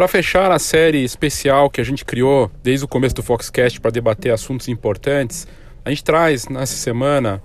[0.00, 3.90] Para fechar a série especial que a gente criou desde o começo do Foxcast para
[3.90, 5.46] debater assuntos importantes,
[5.84, 7.42] a gente traz nessa semana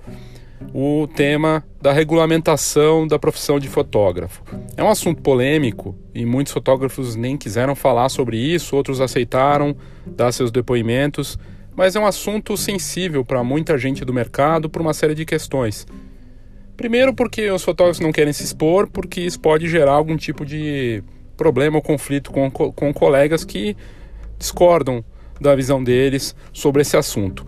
[0.74, 4.42] o tema da regulamentação da profissão de fotógrafo.
[4.78, 9.76] É um assunto polêmico e muitos fotógrafos nem quiseram falar sobre isso, outros aceitaram
[10.08, 11.38] dar seus depoimentos,
[11.76, 15.86] mas é um assunto sensível para muita gente do mercado por uma série de questões.
[16.78, 21.04] Primeiro, porque os fotógrafos não querem se expor, porque isso pode gerar algum tipo de
[21.36, 23.76] problema ou conflito com, com colegas que
[24.38, 25.04] discordam
[25.40, 27.46] da visão deles sobre esse assunto.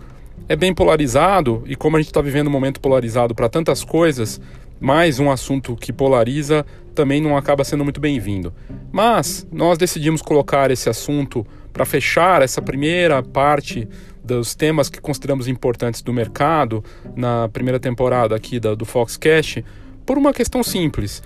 [0.48, 4.40] É bem polarizado e, como a gente está vivendo um momento polarizado para tantas coisas,
[4.80, 8.52] mais um assunto que polariza também não acaba sendo muito bem-vindo.
[8.90, 13.88] Mas nós decidimos colocar esse assunto para fechar essa primeira parte
[14.24, 16.84] dos temas que consideramos importantes do mercado
[17.16, 19.64] na primeira temporada aqui da, do Foxcast
[20.04, 21.22] por uma questão simples.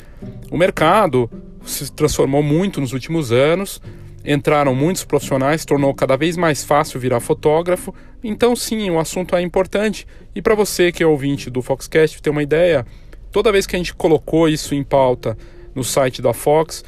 [0.51, 1.31] O mercado
[1.65, 3.81] se transformou muito nos últimos anos,
[4.25, 7.95] entraram muitos profissionais, tornou cada vez mais fácil virar fotógrafo.
[8.23, 10.07] Então, sim, o assunto é importante.
[10.35, 12.87] E para você que é ouvinte do Foxcast ter uma ideia,
[13.31, 15.37] toda vez que a gente colocou isso em pauta
[15.75, 16.85] no site da Fox,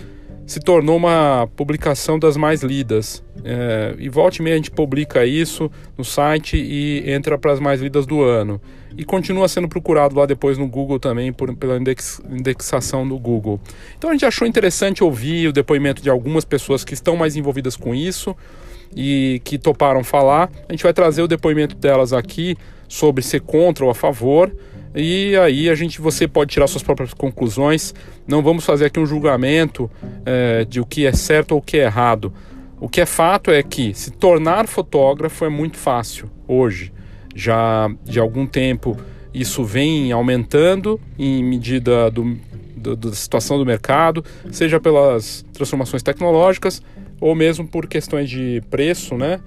[0.47, 3.23] se tornou uma publicação das mais lidas.
[3.43, 7.61] É, e volta e meia a gente publica isso no site e entra para as
[7.61, 8.61] mais lidas do ano.
[8.97, 13.61] E continua sendo procurado lá depois no Google também, por, pela index, indexação do Google.
[13.99, 17.77] Então a gente achou interessante ouvir o depoimento de algumas pessoas que estão mais envolvidas
[17.77, 18.37] com isso
[18.95, 20.51] e que toparam falar.
[20.69, 24.55] A gente vai trazer o depoimento delas aqui sobre ser contra ou a favor.
[24.95, 27.95] E aí a gente, você pode tirar suas próprias conclusões.
[28.27, 29.91] Não vamos fazer aqui um julgamento
[30.25, 32.33] é, de o que é certo ou o que é errado.
[32.81, 36.93] O que é fato é que se tornar fotógrafo é muito fácil hoje.
[37.35, 38.97] Já de algum tempo
[39.33, 42.39] isso vem aumentando em medida do,
[42.77, 46.81] do, da situação do mercado, seja pelas transformações tecnológicas
[47.21, 49.41] ou mesmo por questões de preço, né?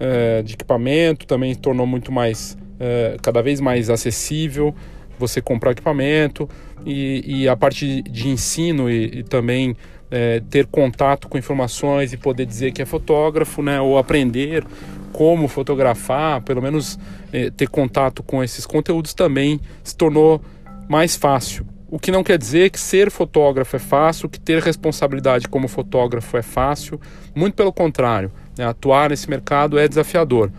[0.00, 4.74] É, de equipamento também tornou muito mais, é, cada vez mais acessível
[5.18, 6.48] você comprar equipamento
[6.84, 9.76] e, e a parte de ensino e, e também
[10.10, 14.64] é, ter contato com informações e poder dizer que é fotógrafo, né, ou aprender
[15.12, 16.98] como fotografar, pelo menos
[17.32, 20.40] é, ter contato com esses conteúdos também se tornou
[20.88, 21.66] mais fácil.
[21.88, 26.36] O que não quer dizer que ser fotógrafo é fácil, que ter responsabilidade como fotógrafo
[26.36, 27.00] é fácil,
[27.34, 30.50] muito pelo contrário, né, atuar nesse mercado é desafiador.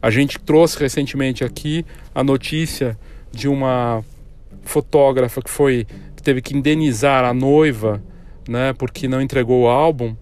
[0.00, 2.98] A gente trouxe recentemente aqui a notícia
[3.32, 4.04] de uma
[4.62, 8.02] fotógrafa que foi que teve que indenizar a noiva,
[8.48, 10.16] né, porque não entregou o álbum.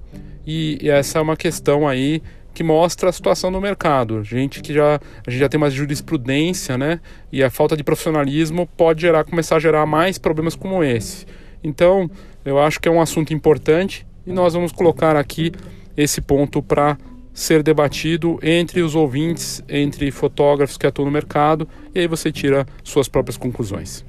[0.47, 2.23] E, e essa é uma questão aí
[2.55, 4.25] que mostra a situação do mercado.
[4.25, 7.01] Gente que já a gente já tem uma jurisprudência, né?
[7.31, 11.27] E a falta de profissionalismo pode gerar começar a gerar mais problemas como esse.
[11.63, 12.11] Então,
[12.45, 15.53] eu acho que é um assunto importante e nós vamos colocar aqui
[15.97, 16.97] esse ponto para
[17.37, 22.67] ser debatido entre os ouvintes, entre fotógrafos que atuam no mercado, e aí você tira
[22.83, 24.03] suas próprias conclusões.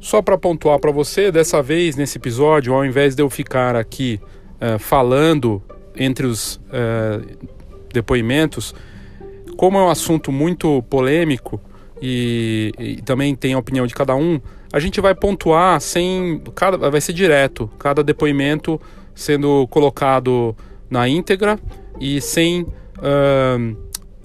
[0.00, 4.18] Só para pontuar para você, dessa vez nesse episódio, ao invés de eu ficar aqui
[4.54, 5.62] uh, falando
[5.94, 7.46] entre os uh,
[7.92, 8.74] depoimentos,
[9.58, 11.60] como é um assunto muito polêmico,
[12.00, 14.40] e, e, também tem a opinião de cada um,
[14.72, 16.42] a gente vai pontuar sem.
[16.54, 18.80] Cada, vai ser direto, cada depoimento
[19.14, 20.56] sendo colocado
[20.88, 21.58] na íntegra
[22.00, 23.76] e sem uh,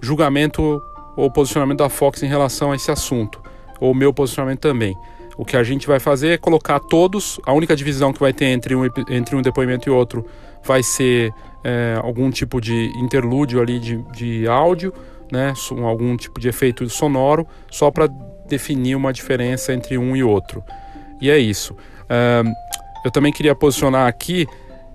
[0.02, 0.82] julgamento
[1.16, 3.42] ou posicionamento da Fox em relação a esse assunto,
[3.80, 4.96] ou meu posicionamento também.
[5.36, 8.46] O que a gente vai fazer é colocar todos, a única divisão que vai ter
[8.46, 10.26] entre um, entre um depoimento e outro
[10.64, 11.34] vai ser
[11.64, 14.94] é, algum tipo de interlúdio ali de, de áudio,
[15.34, 15.54] né,
[15.84, 18.08] algum tipo de efeito sonoro, só para
[18.48, 20.64] definir uma diferença entre um e outro.
[21.20, 21.76] E é isso.
[23.04, 24.48] Eu também queria posicionar aqui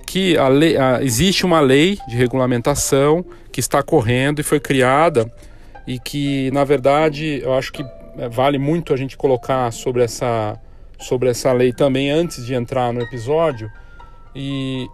[0.07, 5.31] que a lei, a, existe uma lei de regulamentação que está correndo e foi criada
[5.87, 7.85] e que, na verdade, eu acho que
[8.17, 10.59] é, vale muito a gente colocar sobre essa,
[10.99, 13.71] sobre essa lei também antes de entrar no episódio.
[14.35, 14.87] E,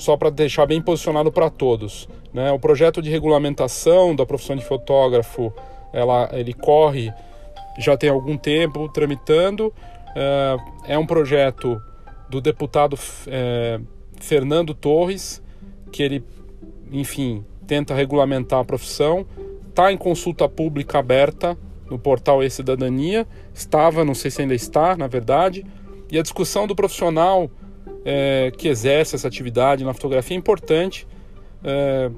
[0.00, 2.08] só para deixar bem posicionado para todos.
[2.32, 2.50] Né?
[2.50, 5.52] O projeto de regulamentação da profissão de fotógrafo
[5.92, 7.12] ela, ele corre
[7.78, 9.72] já tem algum tempo tramitando.
[10.14, 11.80] É, é um projeto
[12.28, 13.80] do deputado é,
[14.20, 15.42] Fernando Torres,
[15.90, 16.24] que ele,
[16.92, 19.26] enfim, tenta regulamentar a profissão.
[19.68, 21.56] Está em consulta pública aberta
[21.88, 23.26] no portal E-Cidadania.
[23.54, 25.64] Estava, não sei se ainda está, na verdade.
[26.10, 27.50] E a discussão do profissional
[28.04, 31.06] é, que exerce essa atividade na fotografia é importante.
[31.62, 32.10] É,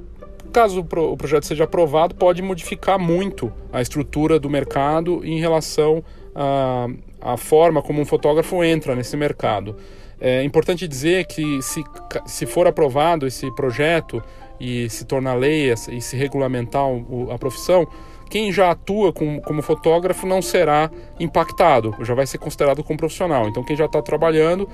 [0.52, 5.38] caso o, pro, o projeto seja aprovado, pode modificar muito a estrutura do mercado em
[5.38, 6.86] relação à,
[7.20, 9.76] à forma como um fotógrafo entra nesse mercado.
[10.20, 11.82] É importante dizer que se,
[12.26, 14.22] se for aprovado esse projeto
[14.60, 16.84] e se tornar lei e se regulamentar
[17.32, 17.88] a profissão,
[18.30, 23.48] quem já atua com, como fotógrafo não será impactado, já vai ser considerado como profissional.
[23.48, 24.68] Então, quem já está trabalhando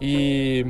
[0.00, 0.66] e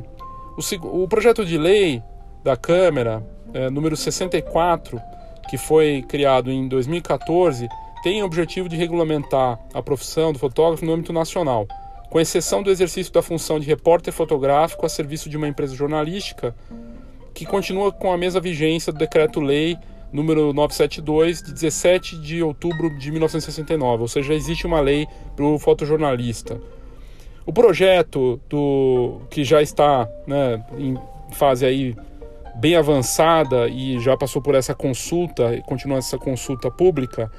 [0.56, 2.02] o, o, projeto de lei
[2.42, 5.00] da Câmara, é, número 64,
[5.48, 7.68] que foi criado em 2014,
[8.02, 11.66] tem o objetivo de regulamentar a profissão do fotógrafo no âmbito nacional,
[12.10, 16.54] com exceção do exercício da função de repórter fotográfico a serviço de uma empresa jornalística,
[17.32, 19.76] que continua com a mesma vigência do Decreto-Lei
[20.14, 25.58] número 972, de 17 de outubro de 1969, ou seja, existe uma lei para o
[25.58, 26.60] fotojornalista.
[27.46, 30.96] O projeto do que já está né, em
[31.32, 31.94] fase aí
[32.54, 37.30] bem avançada e já passou por essa consulta e continua essa consulta pública,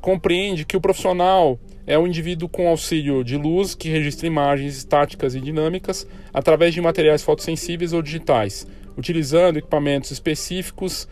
[0.00, 5.34] compreende que o profissional é um indivíduo com auxílio de luz que registra imagens estáticas
[5.34, 8.66] e dinâmicas através de materiais fotossensíveis ou digitais,
[8.96, 11.08] utilizando equipamentos específicos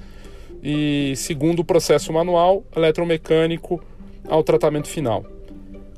[0.63, 3.83] e segundo o processo manual eletromecânico
[4.29, 5.34] ao tratamento final.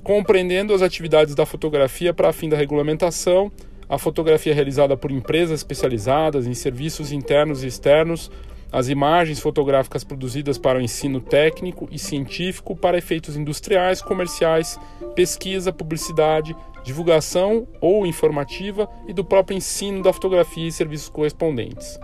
[0.06, 3.50] Compreendendo as atividades da fotografia para fim da regulamentação,
[3.88, 8.30] a fotografia é realizada por empresas especializadas em serviços internos e externos,
[8.70, 14.78] as imagens fotográficas produzidas para o ensino técnico e científico para efeitos industriais, comerciais,
[15.16, 16.54] pesquisa, publicidade,
[16.84, 21.98] divulgação ou informativa e do próprio ensino da fotografia e serviços correspondentes.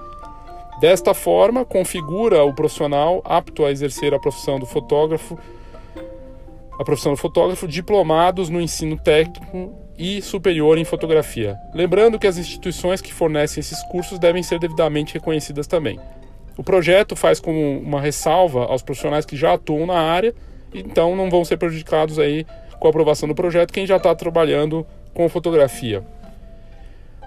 [0.81, 5.39] Desta forma, configura o profissional apto a exercer a profissão do fotógrafo,
[6.79, 11.57] a profissão do fotógrafo diplomados no ensino técnico e superior em fotografia.
[11.75, 15.99] Lembrando que as instituições que fornecem esses cursos devem ser devidamente reconhecidas também.
[16.57, 20.35] O projeto faz como uma ressalva aos profissionais que já atuam na área,
[20.75, 22.47] então não vão ser prejudicados aí
[22.79, 26.03] com a aprovação do projeto quem já está trabalhando com fotografia.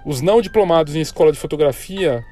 [0.04, 2.22] Os não diplomados em escola de fotografia,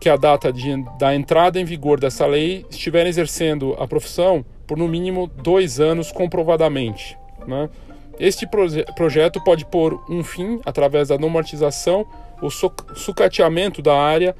[0.00, 4.78] que a data de, da entrada em vigor dessa lei estiverem exercendo a profissão por
[4.78, 7.14] no mínimo dois anos comprovadamente.
[7.46, 7.68] Né?
[8.18, 12.06] Este proje projeto pode pôr um fim, através da normatização,
[12.40, 14.34] o sucateamento da área,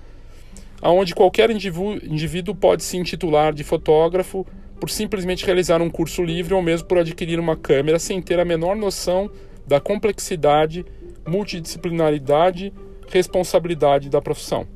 [0.82, 4.46] onde qualquer indivíduo pode se intitular de fotógrafo
[4.80, 8.44] por simplesmente realizar um curso livre ou mesmo por adquirir uma câmera sem ter a
[8.44, 9.30] menor noção
[9.66, 10.82] da complexidade,
[11.28, 12.72] multidisciplinaridade,
[13.06, 14.66] responsabilidade da profissão.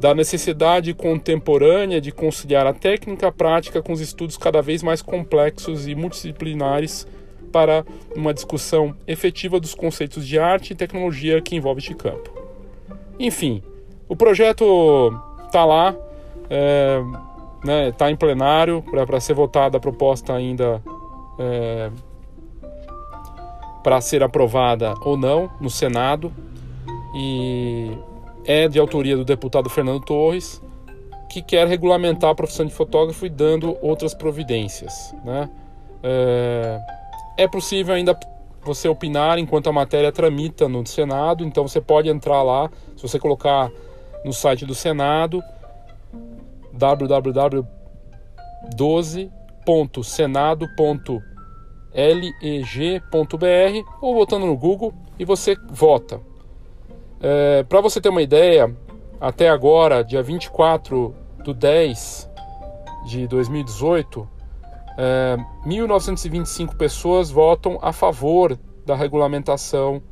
[0.00, 5.88] Da necessidade contemporânea de conciliar a técnica prática com os estudos cada vez mais complexos
[5.88, 7.06] e multidisciplinares
[7.52, 7.84] para
[8.14, 12.30] uma discussão efetiva dos conceitos de arte e tecnologia que envolve este campo.
[13.18, 13.62] Enfim,
[14.08, 15.12] o projeto
[15.46, 17.02] está lá, está é,
[17.64, 20.82] né, tá em plenário para ser votada a proposta ainda
[21.38, 21.90] é,
[23.82, 26.32] para ser aprovada ou não no Senado
[27.14, 27.90] e
[28.48, 30.60] é de autoria do deputado Fernando Torres
[31.28, 35.50] que quer regulamentar a profissão de fotógrafo e dando outras providências, né?
[36.02, 36.80] É,
[37.36, 38.18] é possível ainda
[38.64, 43.18] você opinar enquanto a matéria tramita no Senado, então você pode entrar lá, se você
[43.18, 43.70] colocar
[44.24, 45.42] no site do Senado
[46.72, 47.66] www.senado.leg.br
[54.00, 56.27] ou botando no Google e você vota.
[57.20, 58.74] É, Para você ter uma ideia,
[59.20, 62.30] até agora, dia 24 do 10
[63.06, 64.28] de 2018,
[64.96, 70.02] é, 1.925 pessoas votam a favor da regulamentação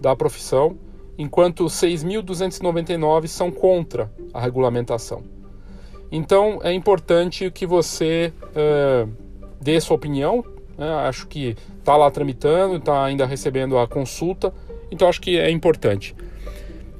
[0.00, 0.76] da profissão,
[1.16, 5.22] enquanto 6.299 são contra a regulamentação.
[6.10, 9.06] Então é importante que você é,
[9.60, 10.44] dê sua opinião.
[10.76, 10.88] Né?
[11.06, 14.52] Acho que está lá tramitando, está ainda recebendo a consulta,
[14.90, 16.14] então acho que é importante.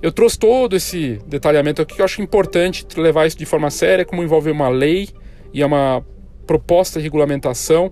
[0.05, 4.05] Eu trouxe todo esse detalhamento aqui que eu acho importante levar isso de forma séria,
[4.05, 5.09] como envolve uma lei
[5.51, 6.05] e é uma
[6.47, 7.91] proposta de regulamentação,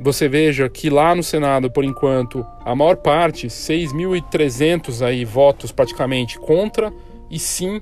[0.00, 6.40] você veja que lá no Senado, por enquanto, a maior parte, 6.300 aí votos praticamente
[6.40, 6.92] contra
[7.30, 7.80] e sim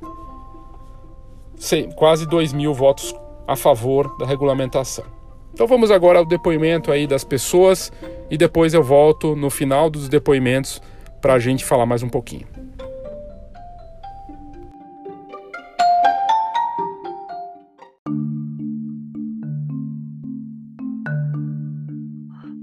[1.97, 3.15] quase 2 mil votos
[3.49, 5.07] a favor da regulamentação.
[5.55, 7.91] Então vamos agora ao depoimento aí das pessoas
[8.31, 10.83] e depois eu volto no final dos depoimentos
[11.23, 12.47] para a gente falar mais um pouquinho.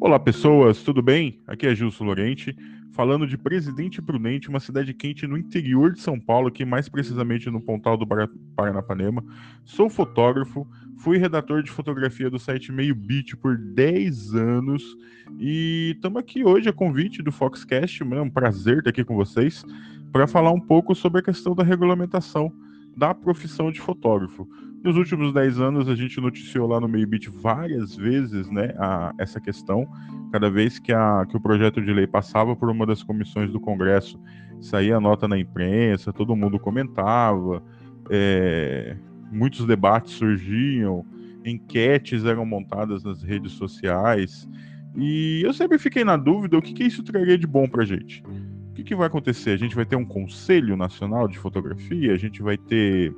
[0.08, 1.42] Olá pessoas, tudo bem?
[1.46, 2.56] Aqui é Gilson Lorente,
[2.94, 7.50] falando de Presidente Prudente, uma cidade quente no interior de São Paulo, aqui mais precisamente
[7.50, 8.08] no Pontal do
[8.56, 9.22] Paranapanema.
[9.66, 14.96] Sou fotógrafo, fui redator de fotografia do site Meio Beat por 10 anos
[15.38, 19.66] e estamos aqui hoje a convite do Foxcast, é um prazer estar aqui com vocês
[20.14, 22.50] para falar um pouco sobre a questão da regulamentação
[22.96, 24.48] da profissão de fotógrafo.
[24.84, 29.39] Nos últimos 10 anos, a gente noticiou lá no Meio-Bit várias vezes né, a, essa
[29.41, 29.88] questão.
[30.31, 33.60] Cada vez que, a, que o projeto de lei passava por uma das comissões do
[33.60, 34.19] Congresso,
[34.62, 37.62] saía nota na imprensa, todo mundo comentava,
[38.10, 38.96] é,
[39.31, 41.05] muitos debates surgiam,
[41.46, 44.48] enquetes eram montadas nas redes sociais.
[44.96, 47.86] E eu sempre fiquei na dúvida o que, que isso traria de bom para a
[47.86, 48.24] gente.
[48.69, 49.51] O que, que vai acontecer?
[49.51, 52.13] A gente vai ter um Conselho Nacional de Fotografia?
[52.13, 53.13] A gente vai ter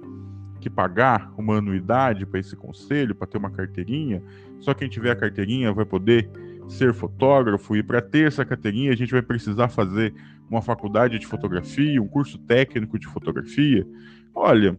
[0.60, 4.22] que pagar uma anuidade para esse conselho, para ter uma carteirinha.
[4.60, 6.30] Só quem tiver a carteirinha vai poder
[6.68, 10.14] ser fotógrafo e para ter essa carteirinha a gente vai precisar fazer
[10.50, 13.88] uma faculdade de fotografia, um curso técnico de fotografia.
[14.34, 14.78] Olha,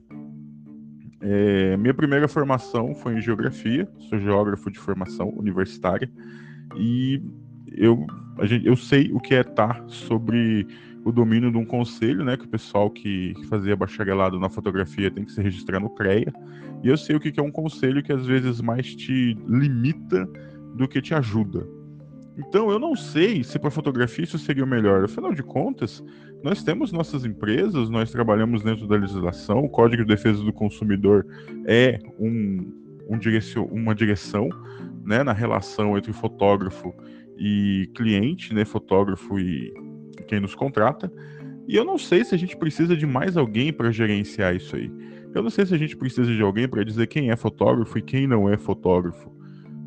[1.21, 6.11] é, minha primeira formação foi em geografia, sou geógrafo de formação universitária
[6.77, 7.23] e
[7.73, 8.07] eu,
[8.43, 10.67] gente, eu sei o que é estar sobre
[11.05, 12.37] o domínio de um conselho, né?
[12.37, 16.33] Que o pessoal que fazia bacharelado na fotografia tem que se registrar no CREA.
[16.83, 20.29] E eu sei o que é um conselho que às vezes mais te limita
[20.75, 21.67] do que te ajuda.
[22.39, 25.05] Então eu não sei se para fotografia isso seria o melhor.
[25.05, 26.03] Afinal de contas,
[26.43, 31.27] nós temos nossas empresas, nós trabalhamos dentro da legislação, o Código de Defesa do Consumidor
[31.67, 32.73] é um,
[33.09, 33.19] um
[33.71, 34.49] uma direção
[35.05, 36.95] né, na relação entre fotógrafo
[37.37, 39.73] e cliente, né, fotógrafo e
[40.31, 41.13] quem nos contrata.
[41.67, 44.91] E eu não sei se a gente precisa de mais alguém para gerenciar isso aí.
[45.35, 48.03] Eu não sei se a gente precisa de alguém para dizer quem é fotógrafo e
[48.03, 49.31] quem não é fotógrafo.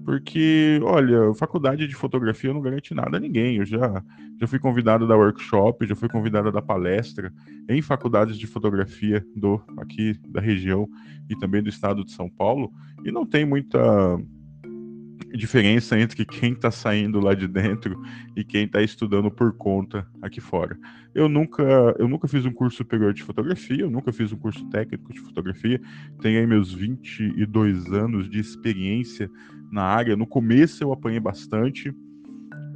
[0.05, 3.57] Porque, olha, faculdade de fotografia não garante nada a ninguém.
[3.57, 4.03] Eu já,
[4.39, 7.33] já fui convidado da workshop, já fui convidado da palestra
[7.69, 10.89] em faculdades de fotografia do aqui da região
[11.29, 12.69] e também do estado de São Paulo,
[13.05, 13.79] e não tem muita
[15.35, 17.99] diferença entre quem está saindo lá de dentro
[18.35, 20.77] e quem está estudando por conta aqui fora.
[21.13, 21.63] Eu nunca,
[21.97, 25.19] eu nunca fiz um curso superior de fotografia, eu nunca fiz um curso técnico de
[25.19, 25.81] fotografia.
[26.21, 29.29] Tenho aí meus 22 anos de experiência
[29.71, 30.15] na área.
[30.15, 31.93] No começo eu apanhei bastante,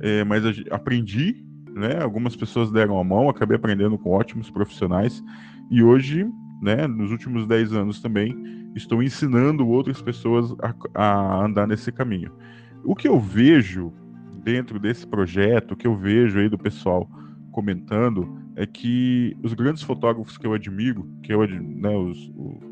[0.01, 1.43] é, mas aprendi,
[1.75, 2.01] né?
[2.01, 5.23] Algumas pessoas deram a mão, acabei aprendendo com ótimos profissionais
[5.69, 6.25] e hoje,
[6.61, 6.87] né?
[6.87, 8.35] Nos últimos 10 anos também
[8.75, 12.31] estou ensinando outras pessoas a, a andar nesse caminho.
[12.83, 13.91] O que eu vejo
[14.43, 17.09] dentro desse projeto, o que eu vejo aí do pessoal
[17.51, 22.31] comentando, é que os grandes fotógrafos que eu admiro, que eu, né, os,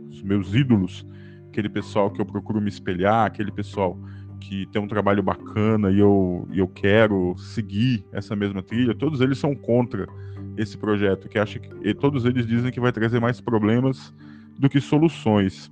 [0.09, 1.05] os meus ídolos,
[1.49, 3.99] aquele pessoal que eu procuro me espelhar, aquele pessoal
[4.39, 9.37] que tem um trabalho bacana e eu, eu quero seguir essa mesma trilha, todos eles
[9.37, 10.07] são contra
[10.57, 14.13] esse projeto, que acha que todos eles dizem que vai trazer mais problemas
[14.57, 15.71] do que soluções.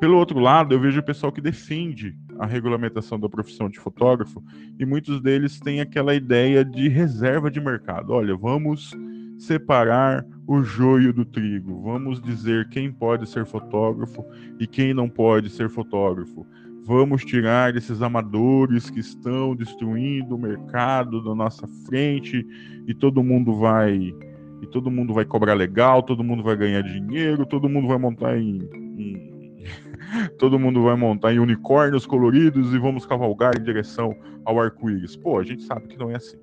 [0.00, 4.44] Pelo outro lado, eu vejo o pessoal que defende a regulamentação da profissão de fotógrafo
[4.78, 8.12] e muitos deles têm aquela ideia de reserva de mercado.
[8.12, 8.92] Olha, vamos
[9.38, 14.24] separar o joio do trigo, vamos dizer quem pode ser fotógrafo
[14.58, 16.46] e quem não pode ser fotógrafo.
[16.86, 22.46] Vamos tirar esses amadores que estão destruindo o mercado da nossa frente
[22.86, 24.14] e todo mundo vai
[24.62, 28.38] e todo mundo vai cobrar legal, todo mundo vai ganhar dinheiro, todo mundo vai montar
[28.38, 28.60] em,
[28.96, 29.64] em
[30.38, 35.16] todo mundo vai montar em unicórnios coloridos e vamos cavalgar em direção ao arco-íris.
[35.16, 36.38] Pô, a gente sabe que não é assim.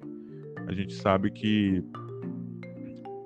[0.68, 1.82] A gente sabe que,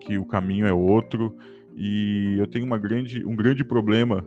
[0.02, 1.36] que o caminho é outro
[1.76, 4.24] e eu tenho uma grande, um grande problema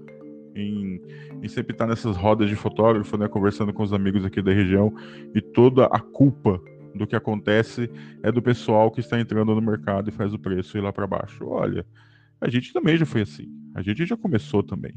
[0.54, 1.00] em,
[1.42, 4.92] em sempre estar nessas rodas de fotógrafo, né, conversando com os amigos aqui da região
[5.34, 6.60] e toda a culpa
[6.94, 7.90] do que acontece
[8.22, 11.06] é do pessoal que está entrando no mercado e faz o preço ir lá para
[11.06, 11.46] baixo.
[11.46, 11.86] Olha,
[12.40, 13.48] a gente também já foi assim.
[13.74, 14.94] A gente já começou também.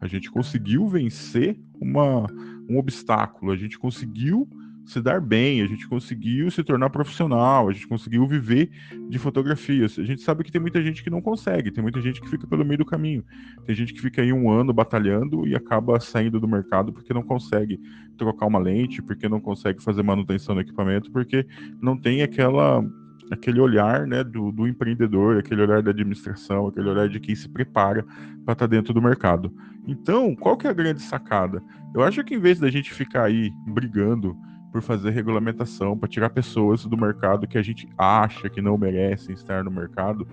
[0.00, 2.26] A gente conseguiu vencer uma,
[2.68, 4.48] um obstáculo, a gente conseguiu
[4.90, 8.70] se dar bem, a gente conseguiu se tornar profissional, a gente conseguiu viver
[9.08, 9.98] de fotografias.
[9.98, 12.46] A gente sabe que tem muita gente que não consegue, tem muita gente que fica
[12.46, 13.24] pelo meio do caminho.
[13.64, 17.22] Tem gente que fica aí um ano batalhando e acaba saindo do mercado porque não
[17.22, 17.80] consegue
[18.18, 21.46] trocar uma lente, porque não consegue fazer manutenção do equipamento, porque
[21.80, 22.84] não tem aquela
[23.30, 27.48] aquele olhar né, do, do, empreendedor, aquele olhar da administração, aquele olhar de quem se
[27.48, 28.02] prepara
[28.44, 29.54] para estar tá dentro do mercado.
[29.86, 31.62] Então, qual que é a grande sacada?
[31.94, 34.36] Eu acho que em vez da gente ficar aí brigando
[34.72, 39.34] por fazer regulamentação, para tirar pessoas do mercado que a gente acha que não merecem
[39.34, 40.26] estar no mercado,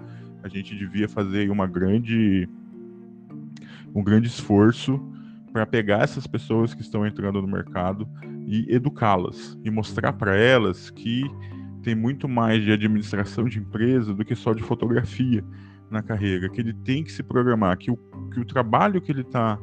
[0.44, 2.48] a gente devia fazer uma grande
[3.96, 5.01] um grande esforço
[5.51, 8.08] para pegar essas pessoas que estão entrando no mercado
[8.46, 11.24] e educá-las e mostrar para elas que
[11.82, 15.44] tem muito mais de administração de empresa do que só de fotografia
[15.89, 17.98] na carreira, que ele tem que se programar, que o,
[18.32, 19.58] que o trabalho que ele está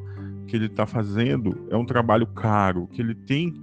[0.47, 3.53] que ele tá fazendo é um trabalho caro, que ele tem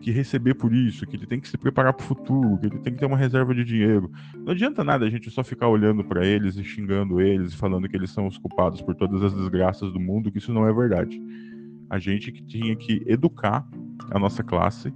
[0.00, 2.78] que receber por isso, que ele tem que se preparar para o futuro, que ele
[2.78, 4.10] tem que ter uma reserva de dinheiro.
[4.34, 7.96] Não adianta nada a gente só ficar olhando para eles e xingando eles, falando que
[7.96, 11.20] eles são os culpados por todas as desgraças do mundo, que isso não é verdade.
[11.88, 13.68] A gente que tinha que educar
[14.10, 14.92] a nossa classe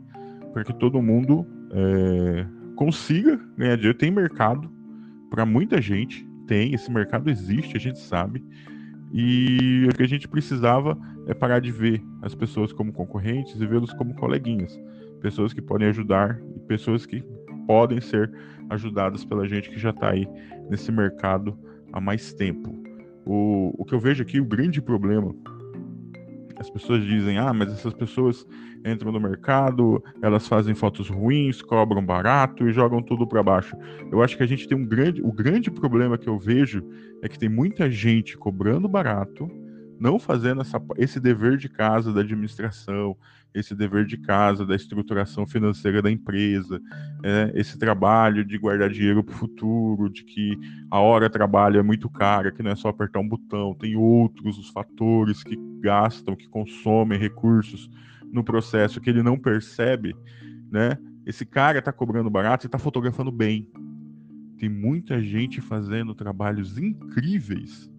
[0.52, 2.46] para que todo mundo é,
[2.76, 3.98] consiga ganhar dinheiro.
[3.98, 4.70] Tem mercado
[5.28, 8.42] para muita gente, tem, esse mercado existe, a gente sabe.
[9.16, 13.64] E o que a gente precisava é parar de ver as pessoas como concorrentes e
[13.64, 14.76] vê-los como coleguinhas.
[15.20, 17.22] Pessoas que podem ajudar e pessoas que
[17.64, 18.32] podem ser
[18.68, 20.26] ajudadas pela gente que já está aí
[20.68, 21.56] nesse mercado
[21.92, 22.74] há mais tempo.
[23.24, 25.32] O, o que eu vejo aqui, o grande problema
[26.56, 28.46] as pessoas dizem, ah, mas essas pessoas
[28.84, 33.76] entram no mercado, elas fazem fotos ruins, cobram barato e jogam tudo para baixo.
[34.10, 36.82] Eu acho que a gente tem um grande, o grande problema que eu vejo
[37.22, 39.48] é que tem muita gente cobrando barato,
[39.98, 43.16] não fazendo essa, esse dever de casa da administração,
[43.54, 46.80] esse dever de casa da estruturação financeira da empresa,
[47.22, 50.58] é, esse trabalho de guardar dinheiro para o futuro, de que
[50.90, 54.58] a hora trabalho é muito cara, que não é só apertar um botão, tem outros
[54.58, 57.88] os fatores que gastam, que consomem recursos
[58.32, 60.16] no processo que ele não percebe,
[60.70, 60.98] né?
[61.24, 63.70] Esse cara está cobrando barato e está fotografando bem.
[64.58, 67.90] Tem muita gente fazendo trabalhos incríveis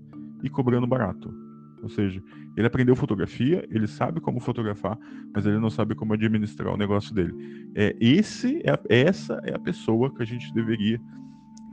[0.43, 1.44] e cobrando barato.
[1.85, 2.19] Ou seja,
[2.57, 4.97] ele aprendeu fotografia, ele sabe como fotografar,
[5.31, 7.31] mas ele não sabe como administrar o negócio dele.
[7.75, 10.99] É, esse é, essa é a pessoa que a gente deveria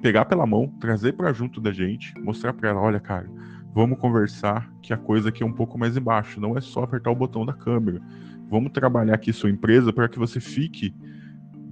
[0.02, 3.26] pegar pela mão, trazer para junto da gente, mostrar para ela, olha, cara,
[3.74, 7.10] vamos conversar que a coisa aqui é um pouco mais embaixo, não é só apertar
[7.10, 8.02] o botão da câmera.
[8.50, 10.94] Vamos trabalhar aqui sua empresa para que você fique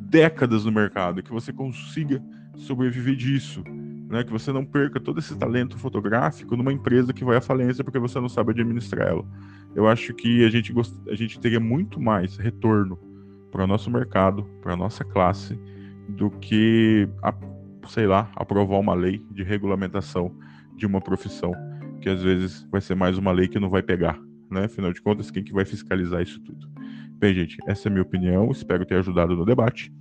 [0.08, 2.24] décadas no mercado, que você consiga
[2.56, 3.62] sobreviver disso
[4.10, 7.84] né, que você não perca todo esse talento fotográfico numa empresa que vai à falência
[7.84, 9.24] porque você não sabe administrar ela.
[9.72, 10.92] Eu acho que a gente, gost...
[11.08, 12.98] a gente teria muito mais retorno
[13.52, 15.56] para o nosso mercado, para a nossa classe,
[16.08, 17.32] do que, a,
[17.86, 20.36] sei lá, aprovar uma lei de regulamentação
[20.76, 21.52] de uma profissão,
[22.00, 24.18] que às vezes vai ser mais uma lei que não vai pegar,
[24.50, 24.64] né?
[24.64, 26.68] Afinal de contas, quem que vai fiscalizar isso tudo?
[27.12, 29.92] Bem, gente, essa é a minha opinião, espero ter ajudado no debate.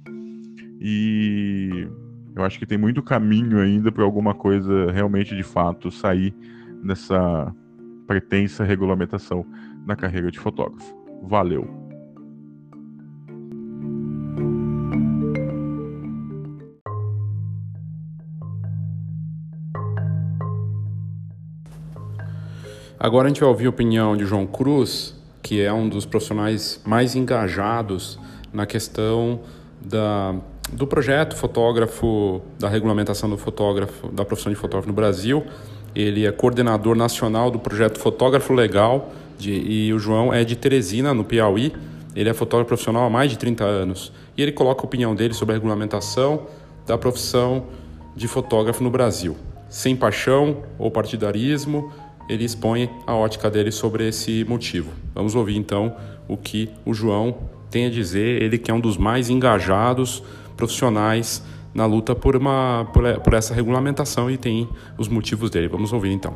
[0.80, 1.88] E
[2.40, 6.34] eu acho que tem muito caminho ainda para alguma coisa realmente de fato sair
[6.82, 7.54] nessa
[8.08, 9.46] pretensa regulamentação
[9.86, 10.96] na carreira de fotógrafo.
[11.24, 11.68] Valeu!
[22.98, 26.82] Agora a gente vai ouvir a opinião de João Cruz, que é um dos profissionais
[26.86, 28.20] mais engajados
[28.52, 29.42] na questão
[29.82, 30.36] da
[30.72, 35.44] do projeto fotógrafo, da regulamentação do fotógrafo, da profissão de fotógrafo no Brasil.
[35.96, 41.14] Ele é coordenador nacional do projeto Fotógrafo Legal de, e o João é de Teresina,
[41.14, 41.74] no Piauí.
[42.16, 45.34] Ele é fotógrafo profissional há mais de 30 anos e ele coloca a opinião dele
[45.34, 46.48] sobre a regulamentação
[46.86, 47.66] da profissão
[48.16, 49.36] de fotógrafo no Brasil.
[49.70, 51.92] Sem paixão ou partidarismo,
[52.28, 54.92] ele expõe a ótica dele sobre esse motivo.
[55.14, 55.96] Vamos ouvir então
[56.28, 57.38] o que o João
[57.70, 60.24] tem a dizer, ele que é um dos mais engajados
[60.60, 61.42] profissionais
[61.74, 64.68] na luta por, uma, por, por essa regulamentação e tem
[64.98, 65.70] os motivos dele.
[65.70, 66.36] Vamos ouvir então.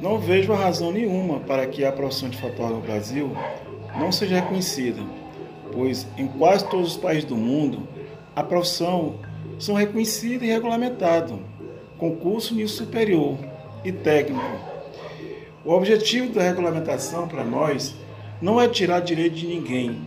[0.00, 3.32] Não vejo razão nenhuma para que a profissão de fotógrafo no Brasil
[3.98, 5.02] não seja reconhecida,
[5.72, 7.88] pois em quase todos os países do mundo
[8.36, 9.16] a profissão
[9.58, 11.34] são reconhecida e regulamentada,
[11.98, 13.36] com curso nível superior
[13.84, 14.71] e técnico
[15.64, 17.94] o objetivo da regulamentação para nós
[18.40, 20.00] não é tirar direito de ninguém,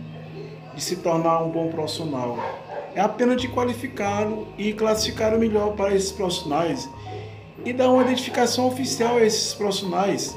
[0.74, 2.38] de se tornar um bom profissional.
[2.94, 6.88] É apenas de qualificá-lo e classificar o melhor para esses profissionais
[7.64, 10.36] e dar uma identificação oficial a esses profissionais,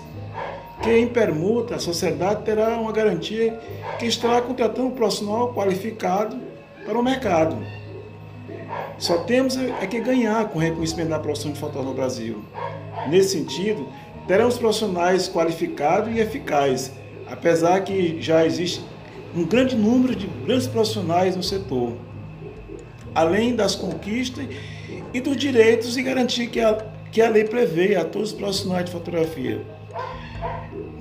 [0.88, 3.60] em permuta a sociedade terá uma garantia
[3.99, 6.39] que estará contratando um profissional qualificado
[6.86, 7.58] para o mercado.
[8.97, 12.43] Só temos é que ganhar com o reconhecimento da profissão de fotógrafo no Brasil.
[13.10, 13.88] Nesse sentido,
[14.29, 16.91] teremos profissionais qualificados e eficazes,
[17.25, 18.79] apesar que já existe
[19.35, 21.93] um grande número de grandes profissionais no setor,
[23.15, 24.45] além das conquistas
[25.11, 26.75] e dos direitos e garantir que a,
[27.11, 29.65] que a lei prevê a todos os profissionais de fotografia.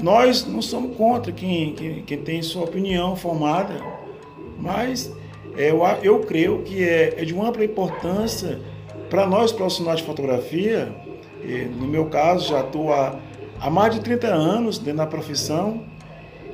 [0.03, 3.75] Nós não somos contra quem, quem, quem tem sua opinião formada,
[4.59, 5.13] mas
[5.55, 8.59] é, eu, eu creio que é, é de uma ampla importância
[9.11, 11.07] para nós profissionais de fotografia.
[11.79, 13.17] No meu caso, já estou há,
[13.61, 15.83] há mais de 30 anos dentro da profissão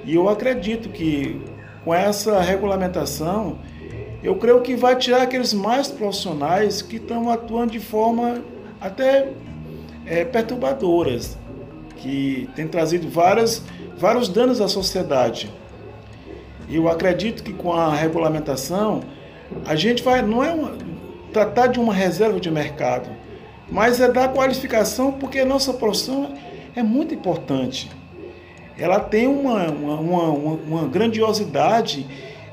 [0.04, 1.40] e eu acredito que
[1.84, 3.58] com essa regulamentação,
[4.22, 8.42] eu creio que vai tirar aqueles mais profissionais que estão atuando de forma
[8.80, 9.28] até
[10.06, 11.38] é, perturbadoras,
[11.96, 13.62] que tem trazido várias,
[13.98, 15.52] vários danos à sociedade.
[16.68, 19.02] E eu acredito que com a regulamentação,
[19.66, 20.72] a gente vai, não é uma,
[21.32, 23.10] tratar de uma reserva de mercado,
[23.70, 26.34] mas é dar qualificação, porque a nossa profissão
[26.74, 27.90] é muito importante.
[28.78, 32.06] Ela tem uma, uma, uma, uma grandiosidade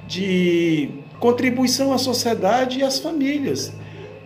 [0.08, 3.74] de contribuição à sociedade e às famílias.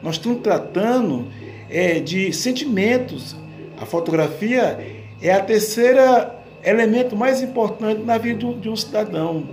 [0.02, 1.28] Nós estamos tratando
[1.70, 3.36] é, de sentimentos.
[3.80, 9.48] A fotografia é a terceira elemento mais importante na vida de um cidadão.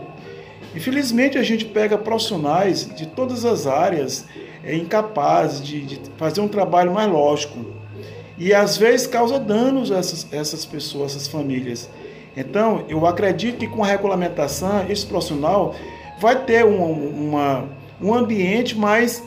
[0.75, 4.25] Infelizmente, a gente pega profissionais de todas as áreas
[4.64, 7.59] é, incapazes de, de fazer um trabalho mais lógico.
[8.38, 11.88] E às vezes causa danos a essas, essas pessoas, essas famílias.
[12.37, 15.75] Então, eu acredito que com a regulamentação, esse profissional
[16.18, 17.68] vai ter uma, uma
[18.01, 19.22] um ambiente mais,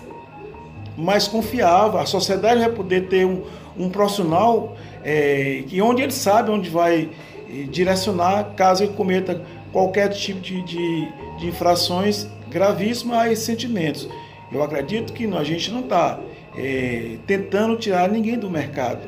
[0.98, 2.00] mais confiável.
[2.00, 3.44] A sociedade vai poder ter um,
[3.78, 7.10] um profissional é, que onde ele sabe onde vai
[7.50, 14.10] é, direcionar caso ele cometa qualquer tipo de, de, de infrações gravíssimas a esses sentimentos.
[14.56, 16.18] Eu acredito que a gente não está
[16.58, 19.02] é, tentando tirar ninguém do mercado.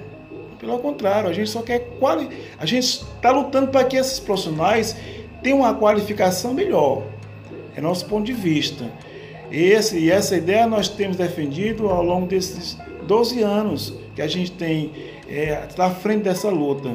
[0.60, 2.28] Pelo contrário, a gente só quer quali...
[2.60, 4.98] a gente está lutando para que esses profissionais
[5.42, 7.04] tenham uma qualificação melhor.
[7.78, 8.92] É nosso ponto de vista.
[9.50, 14.52] Esse, e essa ideia nós temos defendido ao longo desses 12 anos que a gente
[14.52, 14.92] tem
[15.30, 16.94] é, está à frente dessa luta.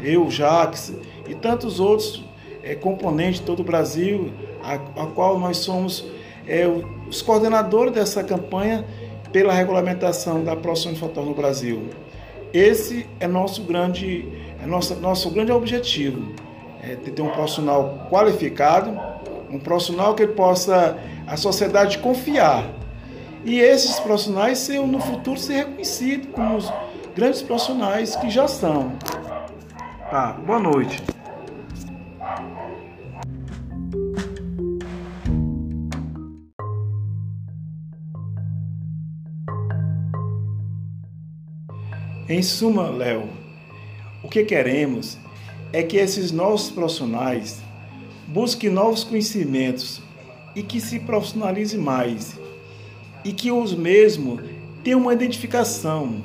[0.00, 0.92] Eu, Jacques
[1.28, 2.24] e tantos outros
[2.60, 4.32] é, componentes de todo o Brasil,
[4.64, 6.04] a, a qual nós somos
[6.46, 6.66] é,
[7.08, 8.84] os coordenadores dessa campanha
[9.32, 11.88] pela regulamentação da produção de fotógrafo no Brasil.
[12.52, 14.28] Esse é nosso grande,
[14.62, 16.32] é nosso, nosso grande objetivo,
[16.82, 18.96] é ter um profissional qualificado,
[19.50, 22.64] um profissional que possa a sociedade confiar.
[23.44, 26.72] E esses profissionais ser, no futuro ser reconhecidos como os
[27.14, 28.92] grandes profissionais que já são.
[30.10, 31.02] Tá, boa noite.
[42.26, 43.28] Em suma, Léo,
[44.22, 45.18] o que queremos
[45.74, 47.60] é que esses novos profissionais
[48.26, 50.00] busquem novos conhecimentos
[50.56, 52.40] e que se profissionalize mais
[53.22, 54.40] e que os mesmos
[54.82, 56.24] tenham uma identificação,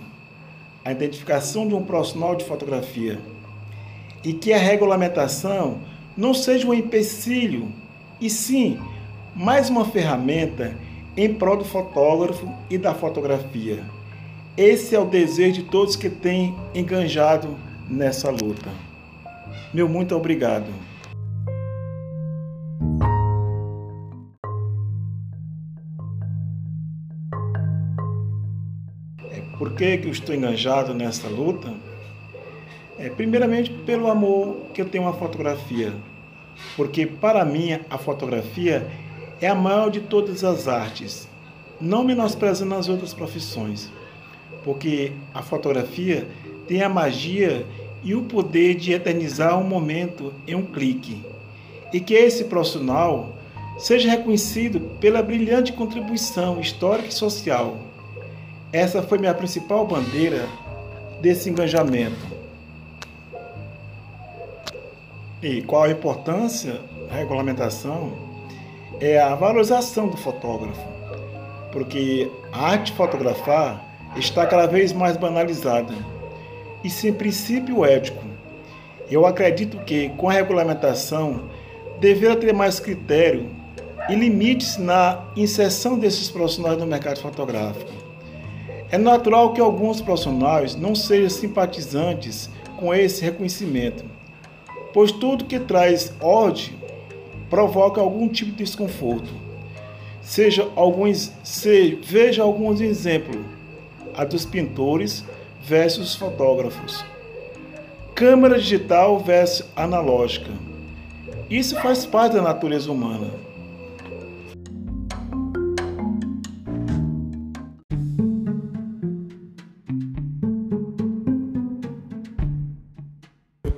[0.85, 3.19] a identificação de um profissional de fotografia
[4.23, 5.79] e que a regulamentação
[6.15, 7.67] não seja um empecilho
[8.21, 8.79] e sim
[9.35, 10.77] mais uma ferramenta
[11.17, 13.98] em prol do fotógrafo e da fotografia.
[14.57, 17.55] Esse é o desejo de todos que têm enganjado
[17.89, 18.69] nessa luta.
[19.73, 20.67] Meu muito obrigado.
[29.31, 31.73] É, por que, que eu estou enganjado nessa luta?
[32.97, 35.93] É, primeiramente pelo amor que eu tenho à fotografia.
[36.75, 38.85] Porque para mim a fotografia
[39.39, 41.29] é a maior de todas as artes,
[41.79, 43.89] não menosprezando as outras profissões
[44.63, 46.27] porque a fotografia
[46.67, 47.65] tem a magia
[48.03, 51.21] e o poder de eternizar um momento em um clique.
[51.91, 53.35] E que esse profissional
[53.77, 57.77] seja reconhecido pela brilhante contribuição histórica e social.
[58.71, 60.47] Essa foi minha principal bandeira
[61.21, 62.39] desse engajamento.
[65.41, 68.12] E qual a importância da regulamentação?
[68.99, 70.85] É a valorização do fotógrafo,
[71.71, 75.93] porque a arte de fotografar está cada vez mais banalizada
[76.83, 78.23] e sem princípio ético.
[79.09, 81.49] Eu acredito que, com a regulamentação,
[81.99, 83.49] deverá ter mais critério
[84.07, 87.91] e limites na inserção desses profissionais no mercado fotográfico.
[88.91, 94.03] É natural que alguns profissionais não sejam simpatizantes com esse reconhecimento,
[94.93, 96.73] pois tudo que traz ordem
[97.49, 99.29] provoca algum tipo de desconforto.
[100.21, 103.37] Seja alguns, se, veja alguns exemplos
[104.15, 105.23] a dos pintores
[105.61, 107.03] versus fotógrafos.
[108.19, 110.51] câmera digital versus analógica.
[111.49, 113.31] Isso faz parte da natureza humana.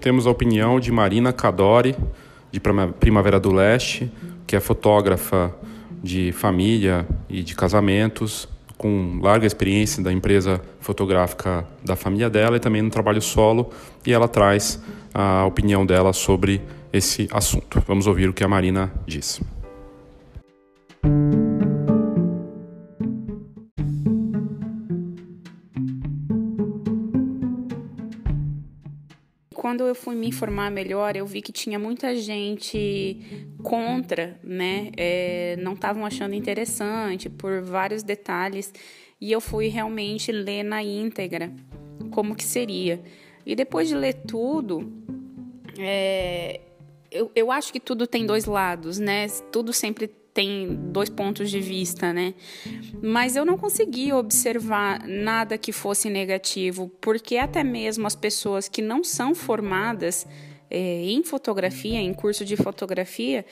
[0.02, 1.96] Temos a opinião de Marina Cadori,
[2.52, 4.12] de Primavera do Leste,
[4.48, 5.54] que é fotógrafa
[6.02, 8.50] de família e de casamentos,
[8.82, 13.70] com larga experiência da empresa fotográfica da família dela e também no trabalho solo,
[14.04, 14.82] e ela traz
[15.14, 16.60] a opinião dela sobre
[16.92, 17.80] esse assunto.
[17.88, 19.40] Vamos ouvir o que a Marina diz.
[29.82, 33.20] Quando eu fui me informar melhor, eu vi que tinha muita gente
[33.64, 34.92] contra, né?
[34.96, 38.72] É, não estavam achando interessante por vários detalhes.
[39.20, 41.52] E eu fui realmente ler na íntegra
[42.12, 43.02] como que seria.
[43.44, 44.94] E depois de ler tudo,
[45.80, 46.62] é,
[47.10, 49.26] eu, eu acho que tudo tem dois lados, né?
[49.52, 52.34] Tudo sempre tem dois pontos de vista, né?
[53.02, 58.82] Mas eu não consegui observar nada que fosse negativo, porque até mesmo as pessoas que
[58.82, 60.26] não são formadas
[60.70, 63.46] é, em fotografia, em curso de fotografia,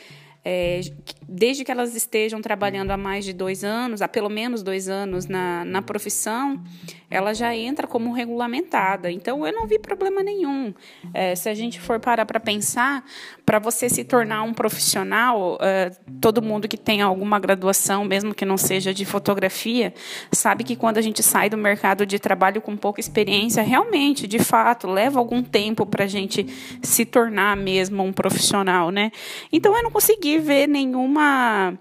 [0.43, 0.81] é,
[1.27, 5.25] desde que elas estejam trabalhando há mais de dois anos, há pelo menos dois anos
[5.25, 6.61] na, na profissão,
[7.09, 9.11] ela já entra como regulamentada.
[9.11, 10.73] Então, eu não vi problema nenhum.
[11.13, 13.03] É, se a gente for parar para pensar,
[13.45, 18.45] para você se tornar um profissional, é, todo mundo que tem alguma graduação, mesmo que
[18.45, 19.93] não seja de fotografia,
[20.31, 24.39] sabe que quando a gente sai do mercado de trabalho com pouca experiência, realmente, de
[24.39, 26.45] fato, leva algum tempo para a gente
[26.81, 29.11] se tornar mesmo um profissional, né?
[29.51, 31.79] Então, eu não consegui ver nenhuma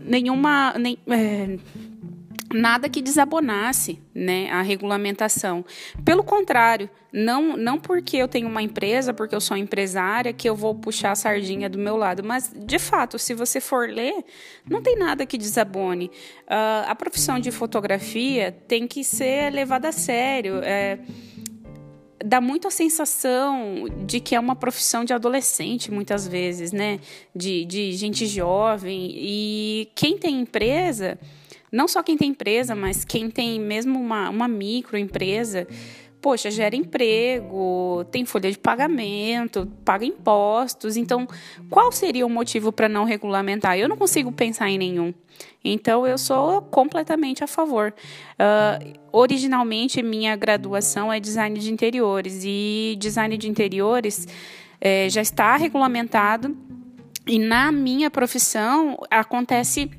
[0.00, 1.58] nenhuma nem, é,
[2.52, 5.64] nada que desabonasse né, a regulamentação.
[6.04, 10.54] Pelo contrário, não, não porque eu tenho uma empresa, porque eu sou empresária, que eu
[10.54, 12.22] vou puxar a sardinha do meu lado.
[12.24, 14.24] Mas, de fato, se você for ler,
[14.68, 16.10] não tem nada que desabone.
[16.46, 20.60] Uh, a profissão de fotografia tem que ser levada a sério.
[20.62, 20.98] É,
[22.24, 27.00] dá muito a sensação de que é uma profissão de adolescente, muitas vezes, né?
[27.34, 29.10] De, de gente jovem.
[29.14, 31.18] E quem tem empresa
[31.70, 35.68] não só quem tem empresa, mas quem tem mesmo uma, uma microempresa,
[36.20, 40.96] poxa, gera emprego, tem folha de pagamento, paga impostos.
[40.96, 41.26] Então,
[41.70, 43.78] qual seria o motivo para não regulamentar?
[43.78, 45.14] Eu não consigo pensar em nenhum.
[45.64, 47.94] Então, eu sou completamente a favor.
[48.34, 54.26] Uh, originalmente, minha graduação é design de interiores e design de interiores
[54.80, 56.56] é, já está regulamentado.
[57.26, 59.90] E na minha profissão acontece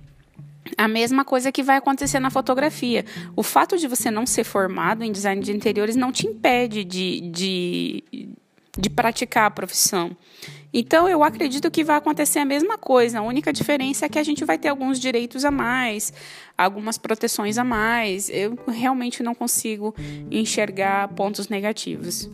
[0.77, 3.05] a mesma coisa que vai acontecer na fotografia.
[3.35, 7.21] O fato de você não ser formado em design de interiores não te impede de,
[7.21, 8.03] de,
[8.77, 10.15] de praticar a profissão.
[10.71, 13.19] Então, eu acredito que vai acontecer a mesma coisa.
[13.19, 16.13] A única diferença é que a gente vai ter alguns direitos a mais,
[16.55, 18.29] algumas proteções a mais.
[18.29, 19.95] Eu realmente não consigo
[20.29, 22.29] enxergar pontos negativos.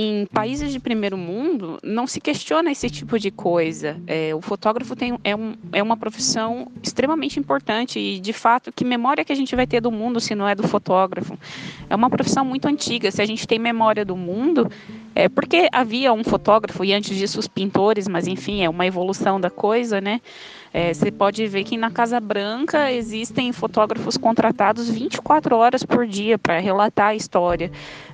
[0.00, 4.00] Em países de primeiro mundo não se questiona esse tipo de coisa.
[4.06, 8.84] É, o fotógrafo tem, é, um, é uma profissão extremamente importante e, de fato, que
[8.84, 11.38] memória que a gente vai ter do mundo se não é do fotógrafo?
[11.90, 13.10] É uma profissão muito antiga.
[13.10, 14.70] Se a gente tem memória do mundo,
[15.18, 19.40] é porque havia um fotógrafo e antes disso os pintores, mas enfim, é uma evolução
[19.40, 20.20] da coisa, né?
[20.72, 26.38] É, você pode ver que na Casa Branca existem fotógrafos contratados 24 horas por dia
[26.38, 27.68] para relatar a história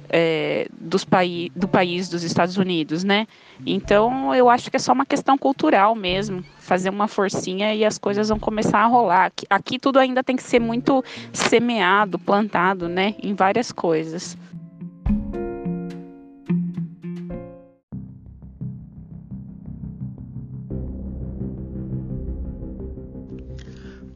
[0.09, 3.27] é, dos paí do país dos Estados Unidos, né?
[3.67, 7.99] Então eu acho que é só uma questão cultural mesmo, fazer uma forcinha e as
[7.99, 9.27] coisas vão começar a rolar.
[9.27, 13.15] Aqui, aqui tudo ainda tem que ser muito semeado, plantado, né?
[13.23, 14.39] Em várias coisas.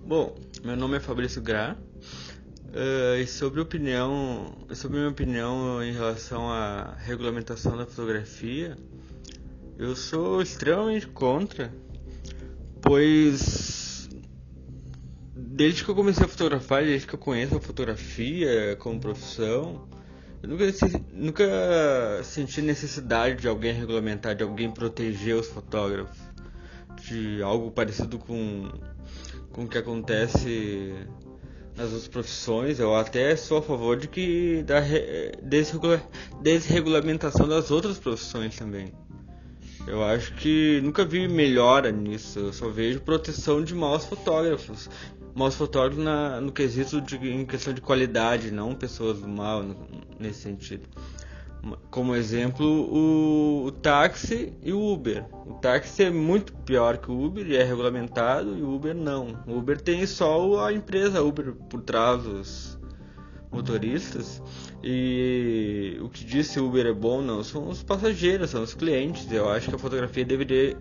[0.09, 1.77] Bom, meu nome é Fabrício Gra.
[2.69, 8.75] Uh, e sobre opinião, sobre minha opinião em relação à regulamentação da fotografia,
[9.77, 11.71] eu sou extremamente contra,
[12.81, 14.09] pois
[15.37, 19.87] desde que eu comecei a fotografar, desde que eu conheço a fotografia como profissão,
[20.43, 20.65] eu nunca,
[21.13, 21.45] nunca
[22.25, 26.19] senti necessidade de alguém regulamentar, de alguém proteger os fotógrafos,
[27.03, 28.71] de algo parecido com
[29.59, 30.95] com o que acontece
[31.77, 32.79] nas outras profissões.
[32.79, 34.79] Eu até sou a favor de que da
[35.43, 36.01] desregula,
[36.41, 38.93] desregulamentação das outras profissões também.
[39.85, 42.39] Eu acho que nunca vi melhora nisso.
[42.39, 44.89] Eu só vejo proteção de maus fotógrafos.
[45.35, 49.65] Maus fotógrafos na, no quesito de, em questão de qualidade, não pessoas do mal
[50.21, 50.89] nesse sentido.
[51.91, 55.25] Como exemplo, o, o, táxi e o Uber.
[55.47, 59.43] O táxi é muito pior que o Uber e é regulamentado, e o Uber não.
[59.47, 62.79] O Uber tem só a empresa Uber por trás dos
[63.51, 64.43] motoristas.
[64.83, 68.75] E o que diz se o Uber é bom não são os passageiros, são os
[68.75, 69.31] clientes.
[69.31, 70.77] Eu acho que a fotografia deveria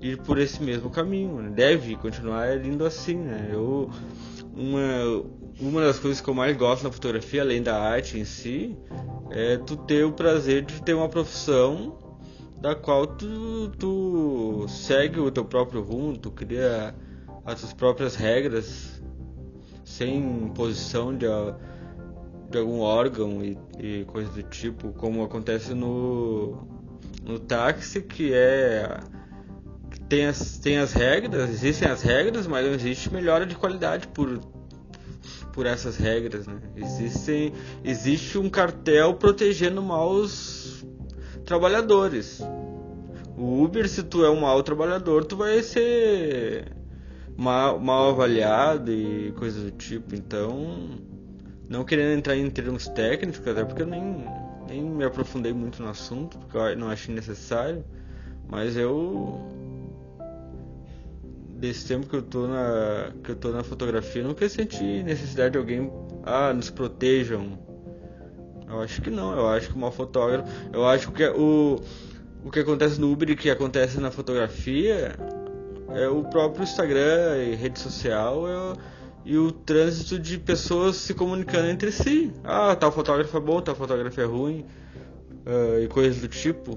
[0.00, 1.50] ir por esse mesmo caminho, né?
[1.50, 3.16] deve continuar indo assim.
[3.16, 3.50] Né?
[3.52, 3.90] Eu,
[4.54, 5.24] uma,
[5.60, 8.76] uma das coisas que eu mais gosto na fotografia, além da arte em si,
[9.30, 11.98] é tu ter o prazer de ter uma profissão
[12.60, 16.94] da qual tu, tu segue o teu próprio rumo, tu cria
[17.44, 19.02] as tuas próprias regras
[19.84, 21.26] sem imposição de
[22.52, 26.68] de algum órgão e, e coisas do tipo, como acontece no,
[27.24, 29.00] no táxi, que é
[30.12, 34.40] tem as, tem as regras, existem as regras, mas não existe melhora de qualidade por,
[35.54, 36.60] por essas regras, né?
[36.76, 40.84] Existem, existe um cartel protegendo maus
[41.46, 42.42] trabalhadores.
[43.38, 46.76] O Uber, se tu é um mau trabalhador, tu vai ser
[47.34, 50.14] mal, mal avaliado e coisas do tipo.
[50.14, 50.90] Então,
[51.70, 54.26] não querendo entrar em termos técnicos, até porque eu nem,
[54.68, 57.82] nem me aprofundei muito no assunto, porque eu não achei necessário,
[58.46, 59.61] mas eu
[61.62, 65.58] desse tempo que eu tô na que eu tô na fotografia, nunca senti necessidade de
[65.58, 65.90] alguém
[66.24, 67.56] ah, nos protejam.
[68.68, 71.80] Eu acho que não, eu acho que uma fotógrafo, eu acho que o
[72.44, 75.14] o que acontece no Uber e que acontece na fotografia
[75.90, 78.76] é o próprio Instagram e rede social, é,
[79.24, 82.32] e o trânsito de pessoas se comunicando entre si.
[82.42, 84.66] Ah, tal fotógrafo é bom, tal fotógrafo é ruim,
[85.46, 86.76] uh, e coisas do tipo.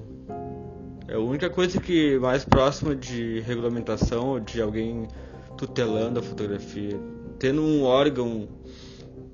[1.07, 5.07] É a única coisa que mais próxima de regulamentação ou de alguém
[5.57, 6.99] tutelando a fotografia.
[7.37, 8.47] Tendo um órgão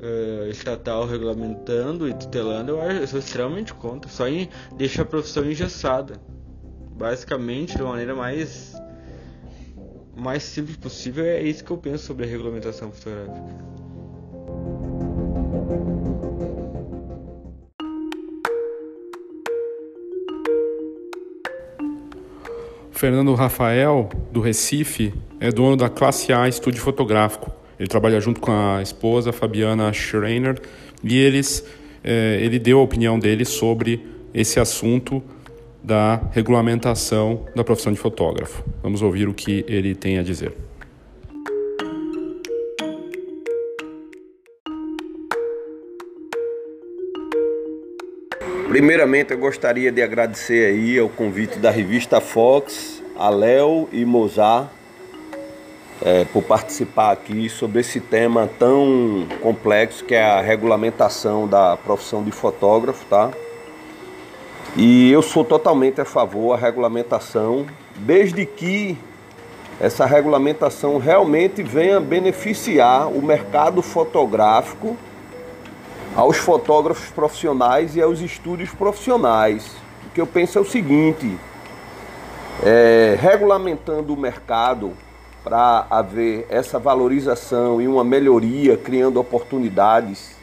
[0.01, 4.09] uh, estatal regulamentando e tutelando, eu, eu sou extremamente contra.
[4.11, 6.21] Só em deixar a profissão engessada.
[6.97, 8.75] Basicamente, de uma maneira mais
[10.15, 11.25] mais simples possível.
[11.25, 13.71] É isso que eu penso sobre a regulamentação fotográfica.
[23.01, 27.51] Fernando Rafael, do Recife, é dono da Classe A Estúdio Fotográfico.
[27.79, 30.61] Ele trabalha junto com a esposa Fabiana Schreiner
[31.03, 31.65] e eles,
[32.03, 35.19] é, ele deu a opinião dele sobre esse assunto
[35.83, 38.63] da regulamentação da profissão de fotógrafo.
[38.83, 40.53] Vamos ouvir o que ele tem a dizer.
[48.71, 54.69] Primeiramente, eu gostaria de agradecer aí ao convite da revista Fox, a Léo e Mozart
[56.01, 62.23] é, por participar aqui sobre esse tema tão complexo que é a regulamentação da profissão
[62.23, 63.31] de fotógrafo, tá?
[64.77, 67.65] E eu sou totalmente a favor da regulamentação,
[67.97, 68.97] desde que
[69.81, 74.95] essa regulamentação realmente venha beneficiar o mercado fotográfico
[76.15, 79.71] aos fotógrafos profissionais e aos estúdios profissionais.
[80.07, 81.37] O que eu penso é o seguinte:
[82.63, 84.93] é, regulamentando o mercado
[85.43, 90.35] para haver essa valorização e uma melhoria, criando oportunidades,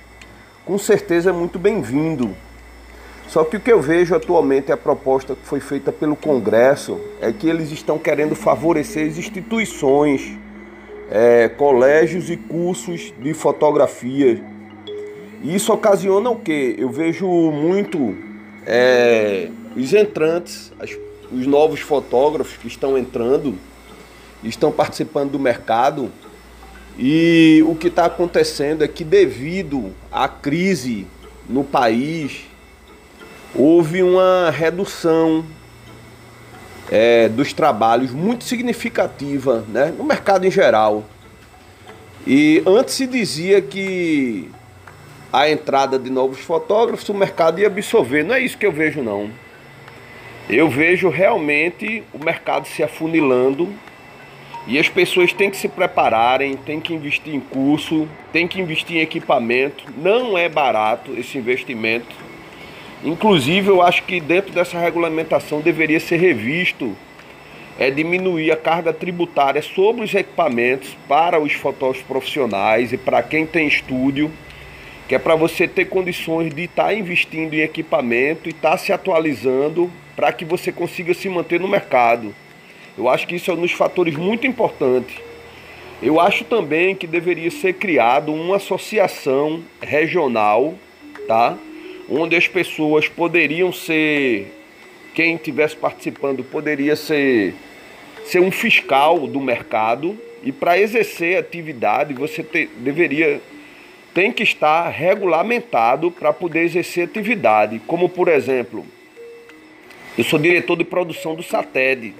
[0.64, 2.34] com certeza é muito bem-vindo.
[3.28, 7.30] Só que o que eu vejo atualmente, a proposta que foi feita pelo Congresso, é
[7.30, 10.36] que eles estão querendo favorecer as instituições,
[11.10, 14.42] é, colégios e cursos de fotografia.
[15.42, 16.74] Isso ocasiona o que?
[16.78, 18.16] Eu vejo muito
[18.66, 20.90] é, os entrantes, as,
[21.30, 23.54] os novos fotógrafos que estão entrando,
[24.42, 26.10] estão participando do mercado.
[26.98, 31.06] E o que está acontecendo é que, devido à crise
[31.48, 32.40] no país,
[33.54, 35.44] houve uma redução
[36.90, 41.04] é, dos trabalhos muito significativa né, no mercado em geral.
[42.26, 44.50] E antes se dizia que
[45.32, 48.24] a entrada de novos fotógrafos o mercado ia absorver.
[48.24, 49.30] Não é isso que eu vejo, não.
[50.48, 53.68] Eu vejo realmente o mercado se afunilando
[54.66, 58.96] e as pessoas têm que se prepararem, têm que investir em curso, têm que investir
[58.96, 59.84] em equipamento.
[59.96, 62.28] Não é barato esse investimento
[63.04, 66.96] Inclusive, eu acho que dentro dessa regulamentação deveria ser revisto
[67.78, 73.46] é diminuir a carga tributária sobre os equipamentos para os fotógrafos profissionais e para quem
[73.46, 74.32] tem estúdio
[75.08, 78.78] que é para você ter condições de estar tá investindo em equipamento e estar tá
[78.78, 82.34] se atualizando para que você consiga se manter no mercado.
[82.96, 85.16] Eu acho que isso é um dos fatores muito importantes.
[86.02, 90.74] Eu acho também que deveria ser criado uma associação regional,
[91.26, 91.56] tá?
[92.08, 94.52] Onde as pessoas poderiam ser,
[95.14, 97.54] quem estivesse participando poderia ser,
[98.26, 103.40] ser um fiscal do mercado e para exercer atividade você te, deveria
[104.18, 108.84] tem que estar regulamentado para poder exercer atividade, como por exemplo,
[110.18, 112.16] eu sou diretor de produção do SATED,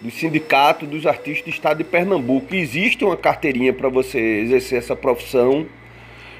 [0.00, 2.54] do Sindicato dos Artistas do Estado de Pernambuco.
[2.54, 5.66] Existe uma carteirinha para você exercer essa profissão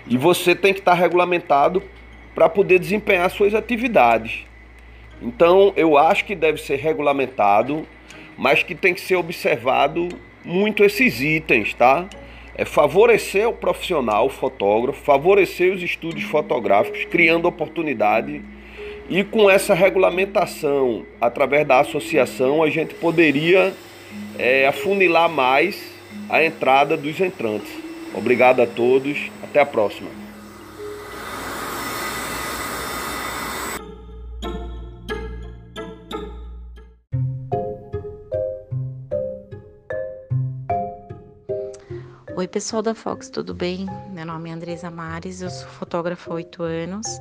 [0.08, 1.82] e você tem que estar regulamentado
[2.34, 4.46] para poder desempenhar suas atividades.
[5.20, 7.86] Então, eu acho que deve ser regulamentado,
[8.34, 10.08] mas que tem que ser observado
[10.42, 12.08] muito esses itens, tá?
[12.54, 18.42] É favorecer o profissional, o fotógrafo, favorecer os estudos fotográficos, criando oportunidade
[19.10, 23.74] e com essa regulamentação, através da associação, a gente poderia
[24.38, 25.82] é, afunilar mais
[26.28, 27.72] a entrada dos entrantes.
[28.14, 30.19] Obrigado a todos, até a próxima.
[42.40, 43.84] Oi, pessoal da Fox, tudo bem?
[44.14, 47.20] Meu nome é Andresa Mares, eu sou fotógrafa há oito anos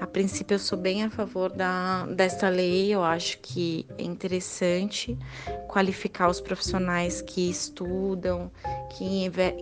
[0.00, 2.94] a princípio, eu sou bem a favor da, desta lei.
[2.94, 5.18] Eu acho que é interessante
[5.66, 8.48] qualificar os profissionais que estudam,
[8.96, 9.04] que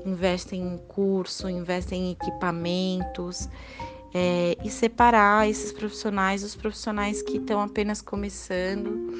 [0.04, 3.48] investem em curso, investem em equipamentos.
[4.16, 9.10] É, e separar esses profissionais dos profissionais que estão apenas começando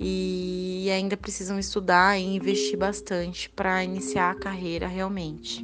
[0.00, 5.62] e ainda precisam estudar e investir bastante para iniciar a carreira realmente.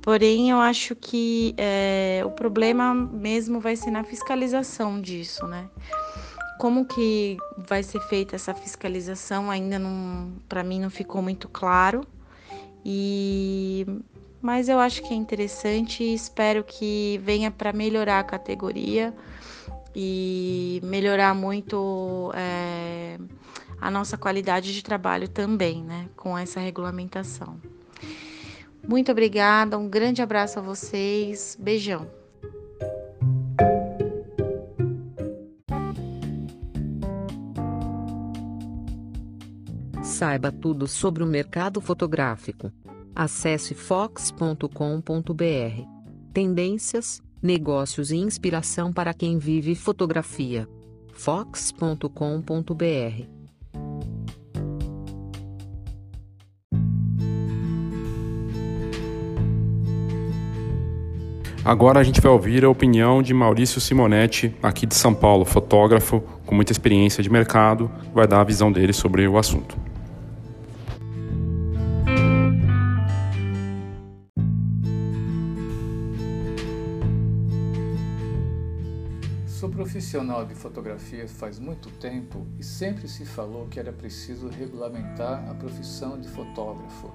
[0.00, 5.68] Porém, eu acho que é, o problema mesmo vai ser na fiscalização disso, né?
[6.58, 12.06] Como que vai ser feita essa fiscalização ainda não, para mim não ficou muito claro.
[12.84, 13.86] E
[14.40, 19.14] mas eu acho que é interessante e espero que venha para melhorar a categoria
[19.94, 23.18] e melhorar muito é,
[23.80, 27.60] a nossa qualidade de trabalho também, né, com essa regulamentação.
[28.86, 32.06] Muito obrigada, um grande abraço a vocês, beijão.
[40.02, 42.70] Saiba tudo sobre o mercado fotográfico.
[43.14, 44.64] Acesse fox.com.br.
[46.32, 50.66] Tendências, negócios e inspiração para quem vive fotografia.
[51.12, 52.08] fox.com.br
[61.62, 66.22] Agora a gente vai ouvir a opinião de Maurício Simonetti, aqui de São Paulo, fotógrafo
[66.44, 69.83] com muita experiência de mercado, vai dar a visão dele sobre o assunto.
[80.14, 85.54] Profissional de fotografia faz muito tempo e sempre se falou que era preciso regulamentar a
[85.54, 87.12] profissão de fotógrafo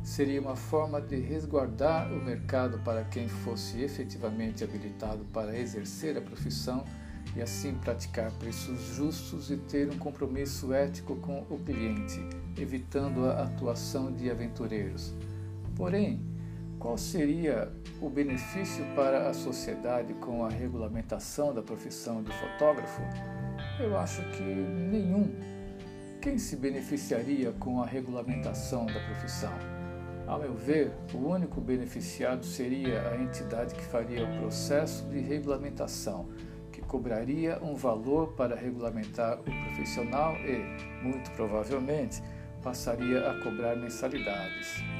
[0.00, 6.20] seria uma forma de resguardar o mercado para quem fosse efetivamente habilitado para exercer a
[6.20, 6.84] profissão
[7.34, 12.20] e assim praticar preços justos e ter um compromisso ético com o cliente,
[12.56, 15.12] evitando a atuação de aventureiros.
[15.74, 16.29] Porém,
[16.80, 17.70] qual seria
[18.00, 23.02] o benefício para a sociedade com a regulamentação da profissão de fotógrafo?
[23.78, 25.30] Eu acho que nenhum.
[26.22, 29.52] Quem se beneficiaria com a regulamentação da profissão?
[30.26, 36.28] Ao meu ver, o único beneficiado seria a entidade que faria o processo de regulamentação,
[36.72, 42.22] que cobraria um valor para regulamentar o profissional e, muito provavelmente,
[42.62, 44.99] passaria a cobrar mensalidades.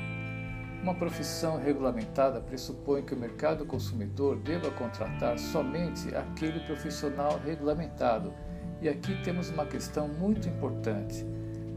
[0.83, 8.33] Uma profissão regulamentada pressupõe que o mercado consumidor deva contratar somente aquele profissional regulamentado,
[8.81, 11.24] e aqui temos uma questão muito importante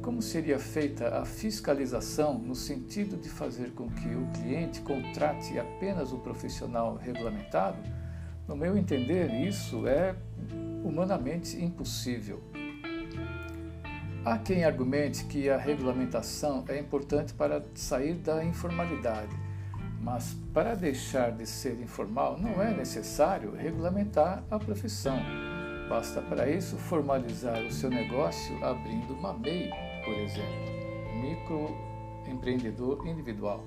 [0.03, 6.11] como seria feita a fiscalização no sentido de fazer com que o cliente contrate apenas
[6.11, 7.77] o profissional regulamentado?
[8.45, 10.13] No meu entender, isso é
[10.83, 12.43] humanamente impossível.
[14.25, 19.35] Há quem argumente que a regulamentação é importante para sair da informalidade,
[20.01, 25.19] mas para deixar de ser informal não é necessário regulamentar a profissão.
[25.89, 29.69] Basta para isso formalizar o seu negócio abrindo uma MEI
[30.05, 30.71] por exemplo,
[32.25, 33.65] microempreendedor individual.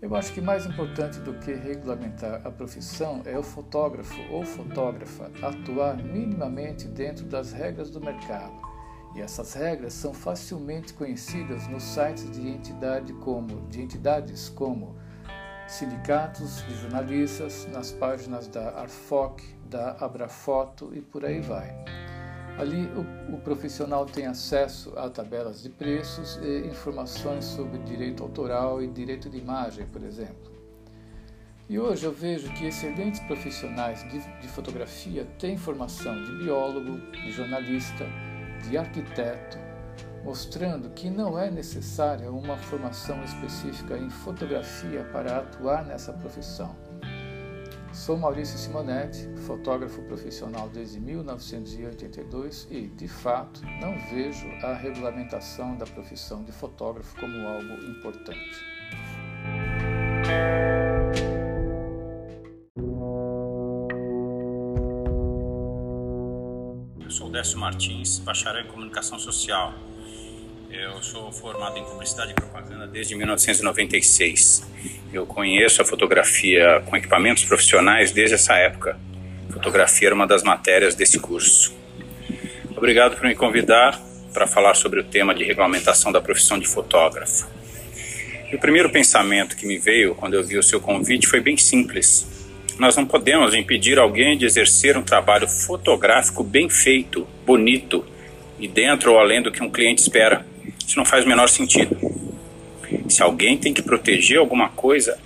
[0.00, 5.30] Eu acho que mais importante do que regulamentar a profissão é o fotógrafo ou fotógrafa
[5.42, 8.67] atuar minimamente dentro das regras do mercado.
[9.14, 14.96] E essas regras são facilmente conhecidas nos sites de, entidade como, de entidades como
[15.66, 21.76] sindicatos de jornalistas, nas páginas da Arfoc, da Abrafoto e por aí vai.
[22.58, 28.82] Ali o, o, profissional tem acesso a tabelas de preços e informações sobre direito autoral
[28.82, 30.50] e direito de imagem, por exemplo.
[31.68, 37.30] E hoje eu vejo que excelentes profissionais de, de fotografia têm formação de biólogo, de
[37.30, 38.06] jornalista,
[38.62, 39.58] de arquiteto,
[40.24, 46.76] mostrando que não é necessária uma formação específica em fotografia para atuar nessa profissão.
[47.92, 55.86] Sou Maurício Simonetti, fotógrafo profissional desde 1982 e, de fato, não vejo a regulamentação da
[55.86, 58.62] profissão de fotógrafo como algo importante.
[67.38, 69.72] Décio Martins, bacharel em comunicação social.
[70.72, 74.66] Eu sou formado em publicidade e propaganda desde 1996.
[75.12, 78.98] Eu conheço a fotografia com equipamentos profissionais desde essa época.
[79.52, 81.72] Fotografia era uma das matérias desse curso.
[82.76, 83.96] Obrigado por me convidar
[84.34, 87.48] para falar sobre o tema de regulamentação da profissão de fotógrafo.
[88.50, 91.56] E o primeiro pensamento que me veio quando eu vi o seu convite foi bem
[91.56, 92.37] simples.
[92.78, 98.04] Nós não podemos impedir alguém de exercer um trabalho fotográfico bem feito, bonito
[98.56, 100.46] e dentro ou além do que um cliente espera.
[100.86, 101.96] Isso não faz o menor sentido.
[103.08, 105.18] Se alguém tem que proteger alguma coisa,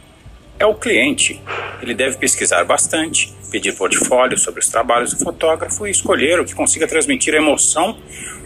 [0.58, 1.42] é o cliente.
[1.82, 6.54] Ele deve pesquisar bastante, pedir portfólio sobre os trabalhos do fotógrafo e escolher o que
[6.54, 7.98] consiga transmitir a emoção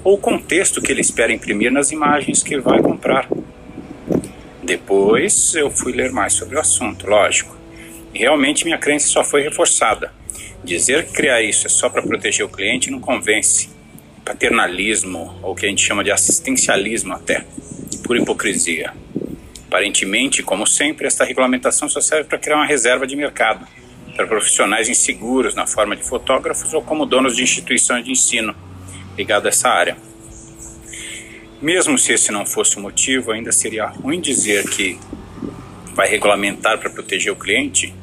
[0.02, 3.28] ou o contexto que ele espera imprimir nas imagens que vai comprar.
[4.64, 7.55] Depois eu fui ler mais sobre o assunto, lógico.
[8.16, 10.12] Realmente minha crença só foi reforçada.
[10.64, 13.68] Dizer que criar isso é só para proteger o cliente não convence
[14.24, 17.44] paternalismo, ou o que a gente chama de assistencialismo até,
[18.02, 18.92] por hipocrisia.
[19.68, 23.66] Aparentemente, como sempre, esta regulamentação só serve para criar uma reserva de mercado
[24.16, 28.54] para profissionais inseguros na forma de fotógrafos ou como donos de instituições de ensino
[29.16, 29.96] ligados a essa área.
[31.60, 34.98] Mesmo se esse não fosse o motivo, ainda seria ruim dizer que
[35.94, 37.94] vai regulamentar para proteger o cliente.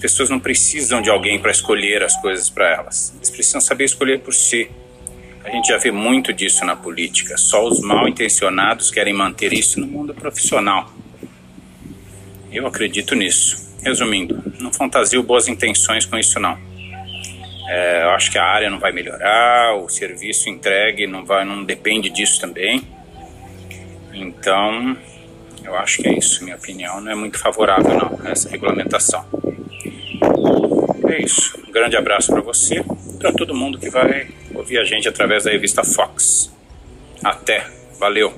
[0.00, 3.12] As pessoas não precisam de alguém para escolher as coisas para elas.
[3.16, 4.70] Eles precisam saber escolher por si.
[5.44, 7.36] A gente já vê muito disso na política.
[7.36, 10.90] Só os mal intencionados querem manter isso no mundo profissional.
[12.50, 13.76] Eu acredito nisso.
[13.82, 16.58] Resumindo, não fantasio boas intenções com isso não.
[17.68, 21.62] É, eu acho que a área não vai melhorar, o serviço entregue não vai, não
[21.62, 22.82] depende disso também.
[24.14, 24.96] Então,
[25.62, 26.42] eu acho que é isso.
[26.42, 29.39] Minha opinião não é muito favorável não essa regulamentação.
[31.10, 31.58] É isso.
[31.66, 32.84] Um grande abraço para você,
[33.18, 36.54] para todo mundo que vai ouvir a gente através da revista Fox.
[37.24, 37.66] Até,
[37.98, 38.32] valeu!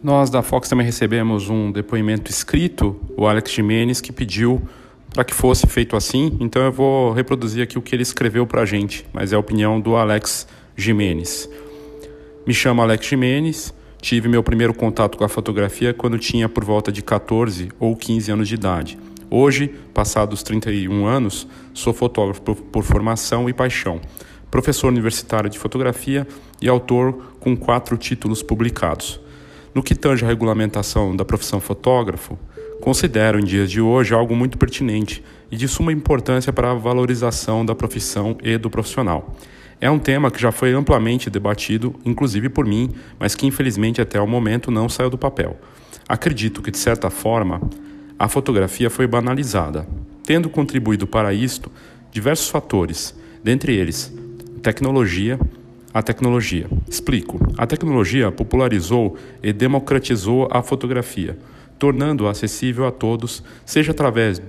[0.00, 4.62] Nós da Fox também recebemos um depoimento escrito, o Alex Jimenez, que pediu
[5.12, 8.62] para que fosse feito assim, então eu vou reproduzir aqui o que ele escreveu para
[8.62, 10.46] a gente, mas é a opinião do Alex
[10.76, 11.48] Jimenez.
[12.46, 16.90] Me chamo Alex Jimenez, Tive meu primeiro contato com a fotografia quando tinha por volta
[16.90, 18.98] de 14 ou 15 anos de idade.
[19.28, 24.00] Hoje, passados 31 anos, sou fotógrafo por formação e paixão,
[24.50, 26.26] professor universitário de fotografia
[26.62, 29.20] e autor com quatro títulos publicados.
[29.74, 32.38] No que tange a regulamentação da profissão fotógrafo,
[32.80, 37.66] considero em dias de hoje algo muito pertinente e de suma importância para a valorização
[37.66, 39.36] da profissão e do profissional.
[39.80, 44.20] É um tema que já foi amplamente debatido, inclusive por mim, mas que infelizmente até
[44.20, 45.58] o momento não saiu do papel.
[46.06, 47.60] Acredito que, de certa forma,
[48.18, 49.86] a fotografia foi banalizada,
[50.22, 51.70] tendo contribuído para isto
[52.12, 54.12] diversos fatores, dentre eles
[54.62, 55.40] tecnologia,
[55.92, 56.66] a tecnologia.
[56.86, 57.40] Explico.
[57.56, 61.38] A tecnologia popularizou e democratizou a fotografia,
[61.78, 64.42] tornando-a acessível a todos, seja através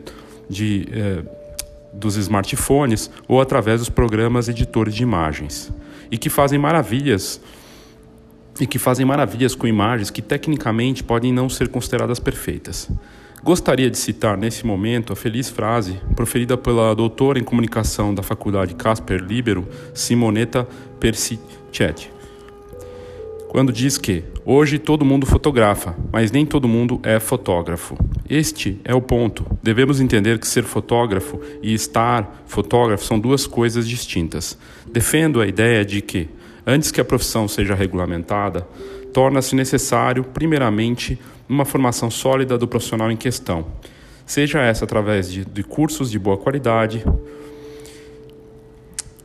[0.49, 1.23] de eh,
[1.93, 5.71] dos smartphones ou através dos programas editores de imagens
[6.09, 7.41] e que fazem maravilhas
[8.59, 12.89] e que fazem maravilhas com imagens que tecnicamente podem não ser consideradas perfeitas.
[13.43, 18.75] Gostaria de citar nesse momento a feliz frase proferida pela doutora em comunicação da Faculdade
[18.75, 20.67] Casper Libero, Simonetta
[20.99, 22.11] Persichetti,
[23.49, 27.97] quando diz que hoje todo mundo fotografa, mas nem todo mundo é fotógrafo.
[28.29, 29.45] Este é o ponto.
[29.61, 34.57] Devemos entender que ser fotógrafo e estar fotógrafo são duas coisas distintas.
[34.91, 36.29] Defendo a ideia de que,
[36.65, 38.67] antes que a profissão seja regulamentada,
[39.13, 43.65] torna-se necessário, primeiramente, uma formação sólida do profissional em questão,
[44.25, 47.03] seja essa através de, de cursos de boa qualidade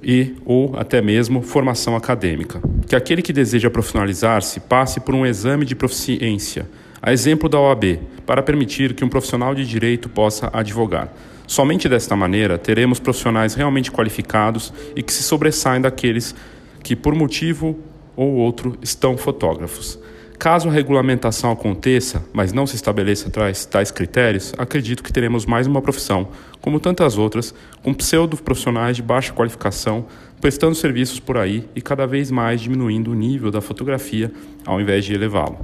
[0.03, 2.61] e ou até mesmo formação acadêmica.
[2.87, 6.69] Que aquele que deseja profissionalizar-se passe por um exame de proficiência,
[7.03, 11.13] a exemplo da OAB, para permitir que um profissional de direito possa advogar.
[11.47, 16.35] Somente desta maneira teremos profissionais realmente qualificados e que se sobressaem daqueles
[16.83, 17.79] que, por motivo
[18.17, 19.99] ou outro, estão fotógrafos.
[20.39, 25.67] Caso a regulamentação aconteça, mas não se estabeleça tais, tais critérios, acredito que teremos mais
[25.67, 26.29] uma profissão,
[26.61, 30.07] como tantas outras, com pseudo-profissionais de baixa qualificação,
[30.39, 34.31] prestando serviços por aí e cada vez mais diminuindo o nível da fotografia
[34.67, 35.59] ao invés de elevá-lo.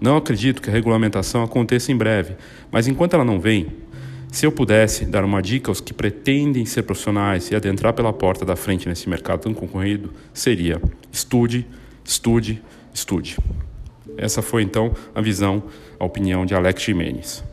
[0.00, 2.34] Não acredito que a regulamentação aconteça em breve,
[2.70, 3.68] mas enquanto ela não vem,
[4.32, 8.44] se eu pudesse dar uma dica aos que pretendem ser profissionais e adentrar pela porta
[8.44, 10.80] da frente nesse mercado tão concorrido, seria:
[11.12, 11.66] estude,
[12.04, 12.60] estude,
[12.92, 13.36] estude.
[14.16, 15.62] Essa foi então a visão,
[15.98, 17.44] a opinião de Alex Jimenez.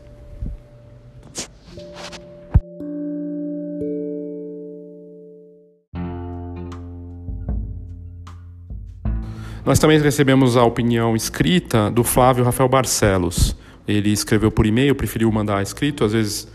[9.64, 13.56] Nós também recebemos a opinião escrita do Flávio Rafael Barcelos.
[13.86, 16.48] Ele escreveu por e-mail, preferiu mandar escrito, às vezes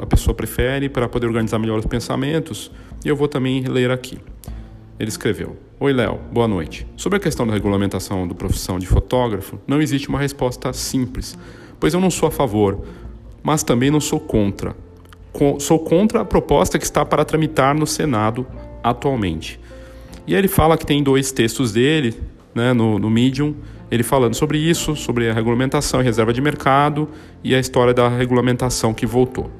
[0.00, 2.70] a pessoa prefere para poder organizar melhor os pensamentos,
[3.04, 4.18] e eu vou também ler aqui.
[4.98, 6.86] Ele escreveu: Oi, Léo, boa noite.
[6.96, 11.38] Sobre a questão da regulamentação da profissão de fotógrafo, não existe uma resposta simples,
[11.78, 12.84] pois eu não sou a favor,
[13.42, 14.74] mas também não sou contra.
[15.60, 18.44] sou contra a proposta que está para tramitar no Senado
[18.82, 19.60] atualmente.
[20.26, 22.20] E ele fala que tem dois textos dele
[22.54, 23.54] né, no, no Medium,
[23.90, 27.08] ele falando sobre isso, sobre a regulamentação e reserva de mercado
[27.42, 29.50] e a história da regulamentação que voltou.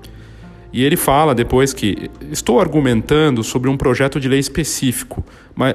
[0.72, 5.24] E ele fala depois que estou argumentando sobre um projeto de lei específico,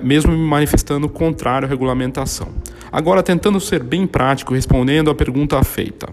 [0.04, 2.50] mesmo me manifestando contrário à regulamentação.
[2.92, 6.08] Agora, tentando ser bem prático, respondendo à pergunta feita: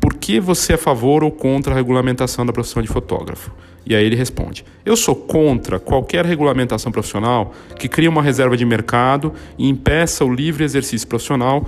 [0.00, 3.52] por que você é a favor ou contra a regulamentação da profissão de fotógrafo?
[3.84, 8.64] E aí ele responde: Eu sou contra qualquer regulamentação profissional que crie uma reserva de
[8.64, 11.66] mercado e impeça o livre exercício profissional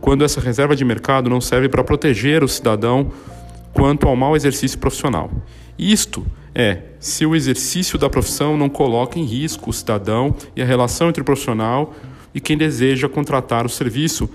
[0.00, 3.12] quando essa reserva de mercado não serve para proteger o cidadão
[3.72, 5.30] quanto ao mau exercício profissional.
[5.78, 10.64] Isto é, se o exercício da profissão não coloca em risco o cidadão e a
[10.64, 11.94] relação entre o profissional
[12.34, 14.28] e quem deseja contratar o serviço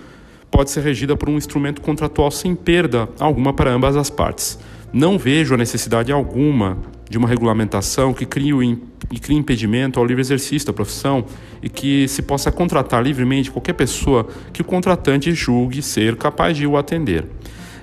[0.49, 4.57] pode ser regida por um instrumento contratual sem perda alguma para ambas as partes.
[4.93, 6.77] Não vejo a necessidade alguma
[7.09, 11.25] de uma regulamentação que crie, o, e crie impedimento ao livre exercício da profissão
[11.61, 16.65] e que se possa contratar livremente qualquer pessoa que o contratante julgue ser capaz de
[16.65, 17.25] o atender.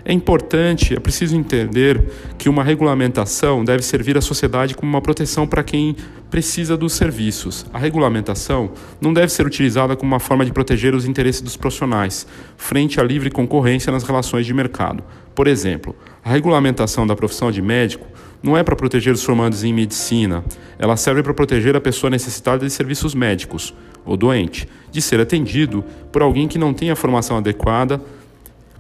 [0.05, 2.03] É importante, é preciso entender
[2.39, 5.95] que uma regulamentação deve servir à sociedade como uma proteção para quem
[6.31, 7.67] precisa dos serviços.
[7.73, 8.71] A regulamentação
[9.01, 12.27] não deve ser utilizada como uma forma de proteger os interesses dos profissionais
[12.57, 15.03] frente à livre concorrência nas relações de mercado.
[15.35, 15.95] Por exemplo,
[16.25, 18.07] a regulamentação da profissão de médico
[18.43, 20.43] não é para proteger os formandos em medicina,
[20.79, 23.75] ela serve para proteger a pessoa necessitada de serviços médicos,
[24.05, 28.01] ou doente, de ser atendido por alguém que não tem a formação adequada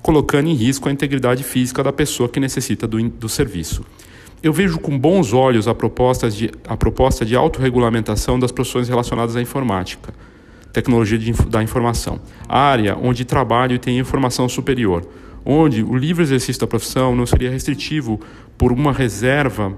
[0.03, 3.84] colocando em risco a integridade física da pessoa que necessita do, do serviço.
[4.42, 9.36] Eu vejo com bons olhos a proposta, de, a proposta de autorregulamentação das profissões relacionadas
[9.36, 10.14] à informática,
[10.72, 15.07] tecnologia de, da informação, área onde trabalho e tenho informação superior,
[15.44, 18.18] onde o livre exercício da profissão não seria restritivo
[18.57, 19.76] por uma reserva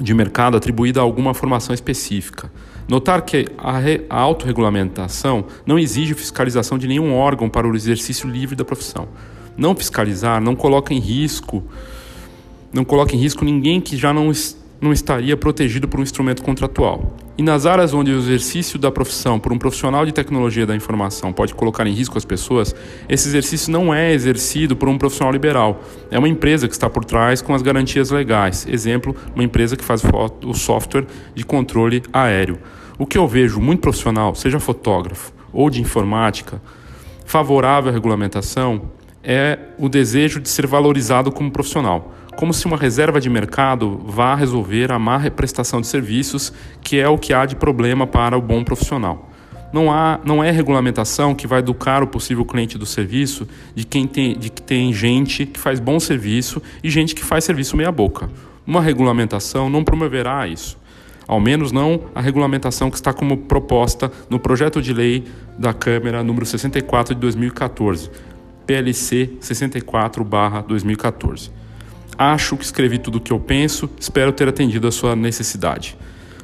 [0.00, 2.50] de mercado atribuída a alguma formação específica.
[2.88, 3.78] Notar que a,
[4.10, 9.08] a autorregulamentação não exige fiscalização de nenhum órgão para o exercício livre da profissão.
[9.56, 11.62] Não fiscalizar não coloca em risco
[12.74, 14.32] não coloca em risco ninguém que já não,
[14.80, 17.16] não estaria protegido por um instrumento contratual.
[17.38, 21.32] E nas áreas onde o exercício da profissão por um profissional de tecnologia da informação
[21.32, 22.74] pode colocar em risco as pessoas,
[23.08, 25.80] esse exercício não é exercido por um profissional liberal.
[26.10, 28.66] É uma empresa que está por trás com as garantias legais.
[28.68, 30.02] Exemplo, uma empresa que faz
[30.44, 32.58] o software de controle aéreo.
[32.98, 36.60] O que eu vejo muito profissional, seja fotógrafo ou de informática,
[37.24, 38.90] favorável à regulamentação,
[39.24, 44.34] é o desejo de ser valorizado como profissional, como se uma reserva de mercado vá
[44.34, 46.52] resolver a má prestação de serviços,
[46.82, 49.30] que é o que há de problema para o bom profissional.
[49.72, 54.06] Não, há, não é regulamentação que vai educar o possível cliente do serviço de, quem
[54.06, 58.30] tem, de que tem gente que faz bom serviço e gente que faz serviço meia-boca.
[58.64, 60.78] Uma regulamentação não promoverá isso.
[61.26, 65.24] Ao menos não a regulamentação que está como proposta no projeto de lei
[65.58, 68.10] da Câmara número 64 de 2014,
[68.66, 71.50] PLC 64/2014.
[72.16, 75.96] Acho que escrevi tudo o que eu penso, espero ter atendido a sua necessidade.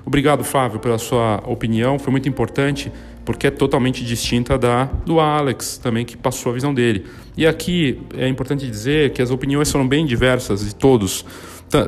[0.05, 2.91] Obrigado, Flávio, pela sua opinião, foi muito importante
[3.25, 7.07] porque é totalmente distinta da do Alex também que passou a visão dele.
[7.37, 11.25] E aqui é importante dizer que as opiniões foram bem diversas de todos,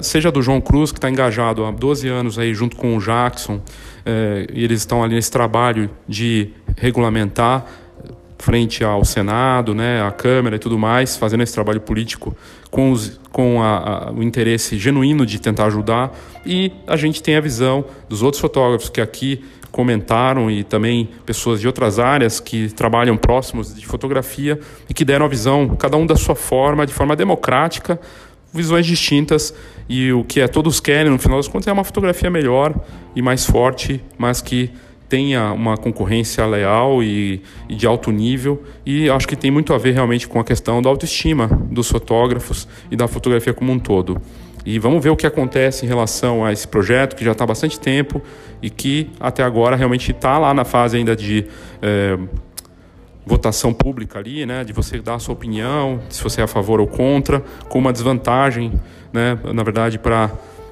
[0.02, 3.60] seja do João Cruz que está engajado há 12 anos aí junto com o Jackson
[4.06, 7.66] é, e eles estão ali nesse trabalho de regulamentar
[8.42, 12.36] frente ao Senado, né, à Câmara e tudo mais, fazendo esse trabalho político
[12.72, 16.12] com, os, com a, a, o interesse genuíno de tentar ajudar.
[16.44, 21.60] E a gente tem a visão dos outros fotógrafos que aqui comentaram e também pessoas
[21.60, 24.58] de outras áreas que trabalham próximos de fotografia
[24.90, 28.00] e que deram a visão, cada um da sua forma, de forma democrática,
[28.52, 29.54] visões distintas
[29.88, 32.74] e o que é todos querem no final das contas é uma fotografia melhor
[33.14, 34.68] e mais forte, mas que
[35.12, 39.76] tenha uma concorrência leal e, e, de alto nível e acho que tem muito a
[39.76, 44.22] ver realmente com a questão da autoestima dos fotógrafos e da fotografia como um todo.
[44.64, 47.46] E vamos ver o que acontece em relação a esse projeto que já está há
[47.46, 48.22] bastante tempo
[48.62, 51.44] e que até agora realmente está lá na fase ainda de
[51.82, 52.18] é,
[53.26, 56.80] votação pública ali, né, de você dar a sua opinião, se você é a favor
[56.80, 58.72] ou contra, com uma desvantagem,
[59.12, 60.30] né, na verdade para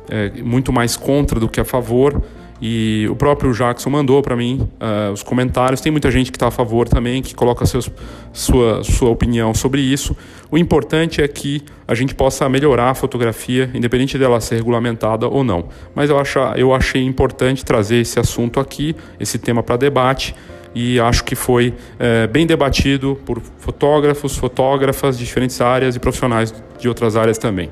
[0.09, 2.23] é, muito mais contra do que a favor.
[2.61, 5.81] E o próprio Jackson mandou para mim uh, os comentários.
[5.81, 7.91] Tem muita gente que está a favor também, que coloca seus,
[8.33, 10.15] sua, sua opinião sobre isso.
[10.51, 15.43] O importante é que a gente possa melhorar a fotografia, independente dela ser regulamentada ou
[15.43, 15.69] não.
[15.95, 20.35] Mas eu, acho, eu achei importante trazer esse assunto aqui, esse tema para debate.
[20.75, 26.55] E acho que foi é, bem debatido por fotógrafos, fotógrafas de diferentes áreas e profissionais
[26.79, 27.71] de outras áreas também.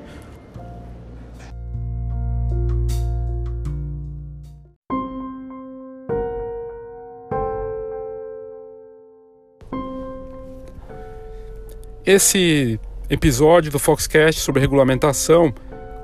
[12.09, 12.81] Esse
[13.11, 15.53] episódio do Foxcast sobre regulamentação,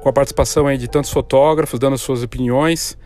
[0.02, 2.98] com a participação aí de tantos fotógrafos dando suas opiniões,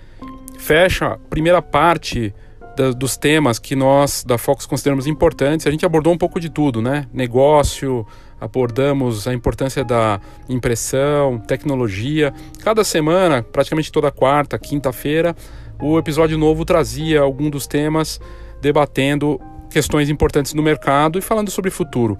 [0.59, 2.35] fecha a primeira parte
[2.77, 5.65] da, dos temas que nós da Fox consideramos importantes.
[5.65, 7.07] A gente abordou um pouco de tudo, né?
[7.13, 8.05] Negócio,
[8.41, 12.35] abordamos a importância da impressão, tecnologia.
[12.65, 15.37] Cada semana, praticamente toda quarta, quinta-feira,
[15.81, 18.21] o episódio novo trazia algum dos temas
[18.61, 19.41] debatendo
[19.71, 22.19] questões importantes no mercado e falando sobre futuro.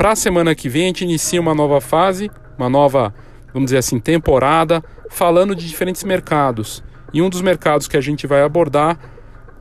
[0.00, 3.14] Para a semana que vem, a gente inicia uma nova fase, uma nova,
[3.52, 6.82] vamos dizer assim, temporada, falando de diferentes mercados.
[7.12, 8.98] E um dos mercados que a gente vai abordar,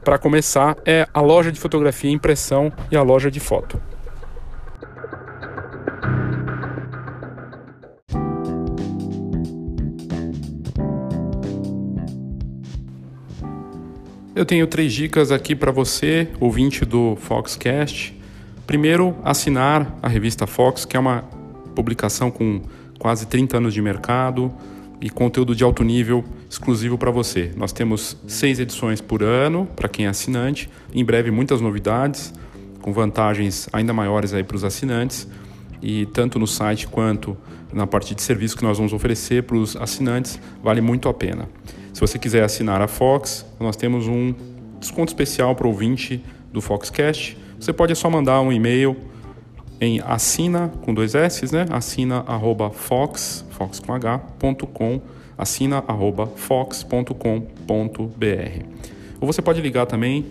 [0.01, 3.81] para começar, é a loja de fotografia e impressão e a loja de foto.
[14.33, 18.18] Eu tenho três dicas aqui para você, ouvinte do Foxcast.
[18.69, 21.23] Primeiro, assinar a revista Fox, que é uma
[21.73, 22.61] publicação com
[22.99, 24.53] quase 30 anos de mercado
[25.01, 27.51] e conteúdo de alto nível exclusivo para você.
[27.57, 30.69] Nós temos seis edições por ano para quem é assinante.
[30.93, 32.31] Em breve, muitas novidades,
[32.79, 35.27] com vantagens ainda maiores aí para os assinantes.
[35.81, 37.35] E tanto no site quanto
[37.73, 41.49] na parte de serviço que nós vamos oferecer para os assinantes, vale muito a pena.
[41.91, 44.31] Se você quiser assinar a Fox, nós temos um
[44.79, 48.95] desconto especial para o ouvinte do Foxcast você pode só mandar um e-mail
[49.81, 51.65] em assina com dois S, né?
[51.69, 55.01] Assina arroba fox, fox com H, ponto com,
[55.37, 57.13] assina arroba fox.com.br.
[59.19, 60.25] Ou você pode ligar também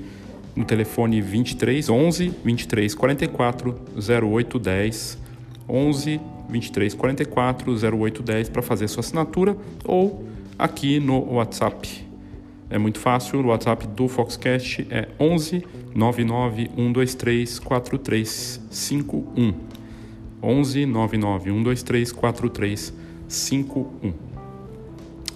[0.56, 3.74] no telefone 23 11 23 44
[4.24, 5.18] 08 10
[5.68, 10.24] 11 23 44 08 10 para fazer sua assinatura ou
[10.58, 12.07] aqui no WhatsApp
[12.70, 15.64] é muito fácil, o WhatsApp do Foxcast é 11
[15.94, 19.54] 99 123 4351.
[20.42, 24.12] 11 99 123 4351.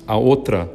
[0.07, 0.71] A outra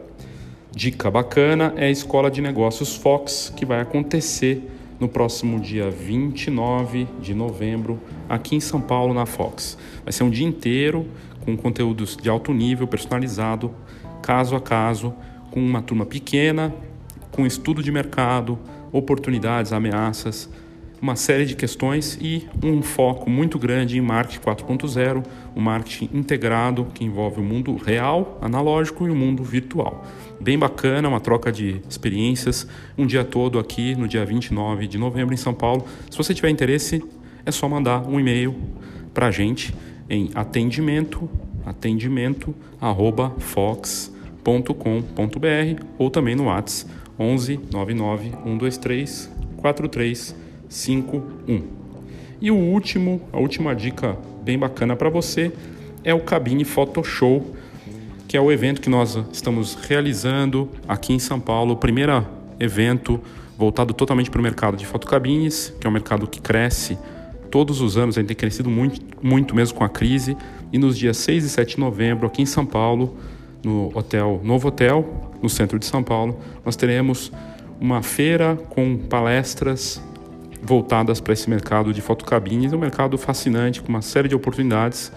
[0.71, 4.63] dica bacana é a Escola de Negócios Fox, que vai acontecer
[4.99, 9.77] no próximo dia 29 de novembro, aqui em São Paulo, na Fox.
[10.03, 11.05] Vai ser um dia inteiro
[11.45, 13.71] com conteúdos de alto nível, personalizado,
[14.23, 15.13] caso a caso
[15.57, 16.71] com uma turma pequena,
[17.31, 18.59] com estudo de mercado,
[18.91, 20.47] oportunidades, ameaças,
[21.01, 26.11] uma série de questões e um foco muito grande em marketing 4.0, o um marketing
[26.13, 30.05] integrado que envolve o mundo real, analógico e o mundo virtual.
[30.39, 35.33] Bem bacana, uma troca de experiências, um dia todo aqui no dia 29 de novembro
[35.33, 35.87] em São Paulo.
[36.07, 37.03] Se você tiver interesse,
[37.43, 38.55] é só mandar um e-mail
[39.11, 39.73] para a gente
[40.07, 41.27] em atendimento
[41.65, 43.35] atendimento arroba
[44.47, 46.89] www.cafeinacultura.com.br ou também no WhatsApp
[47.19, 51.63] 11 99 123 4351.
[52.39, 55.51] E o último, a última dica bem bacana para você
[56.03, 57.55] é o Cabine Photo Show,
[58.27, 62.25] que é o evento que nós estamos realizando aqui em São Paulo, o primeiro
[62.59, 63.19] evento
[63.57, 66.97] voltado totalmente para o mercado de fotocabines, que é um mercado que cresce
[67.49, 70.37] todos os anos, a gente tem crescido muito, muito mesmo com a crise,
[70.71, 73.17] e nos dias 6 e 7 de novembro, aqui em São Paulo,
[73.63, 77.31] no hotel Novo Hotel, no centro de São Paulo, nós teremos
[77.79, 80.01] uma feira com palestras
[80.61, 85.11] voltadas para esse mercado de fotocabines, um mercado fascinante com uma série de oportunidades,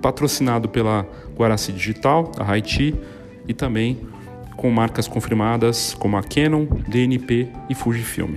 [0.00, 2.94] patrocinado pela Guaraci Digital, a Haiti,
[3.46, 4.00] e também
[4.56, 8.34] com marcas confirmadas como a Canon, DNP e Fujifilm.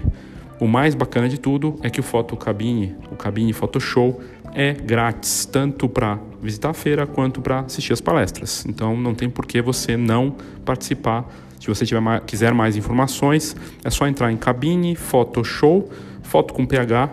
[0.60, 4.20] O mais bacana de tudo é que o Fotocabine, o Cabine Photoshow,
[4.54, 8.66] é grátis, tanto para visitar a feira quanto para assistir as palestras.
[8.68, 10.36] Então não tem por que você não
[10.66, 11.30] participar.
[11.60, 13.56] Se você tiver quiser mais informações,
[13.86, 15.90] é só entrar em Cabine Photoshow,
[16.24, 17.10] foto com PH,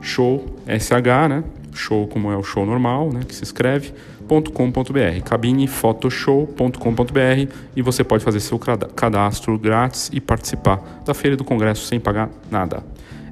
[0.00, 1.44] show, SH, né?
[1.74, 3.20] Show como é o show normal, né?
[3.26, 3.92] Que se escreve,
[4.28, 11.86] .com.br, cabinefotoshow.com.br e você pode fazer seu cadastro grátis e participar da Feira do Congresso
[11.86, 12.84] sem pagar nada.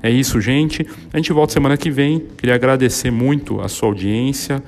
[0.03, 0.86] É isso, gente.
[1.12, 2.20] A gente volta semana que vem.
[2.36, 4.62] Queria agradecer muito a sua audiência.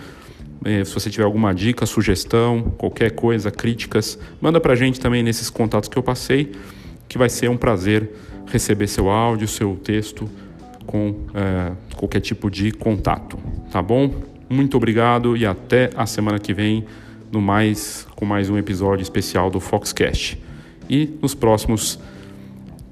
[0.64, 5.48] É, se você tiver alguma dica, sugestão, qualquer coisa, críticas, manda pra gente também nesses
[5.48, 6.52] contatos que eu passei,
[7.08, 8.10] que vai ser um prazer
[8.46, 10.28] receber seu áudio, seu texto
[10.86, 13.38] com é, qualquer tipo de contato,
[13.70, 14.10] tá bom?
[14.48, 16.84] Muito obrigado e até a semana que vem
[17.30, 20.40] no mais com mais um episódio especial do Foxcast.
[20.88, 21.98] E nos próximos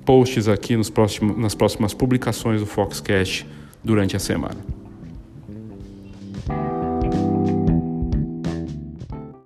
[0.04, 3.46] posts aqui nos próximos, nas próximas publicações do Foxcast
[3.82, 4.75] durante a semana.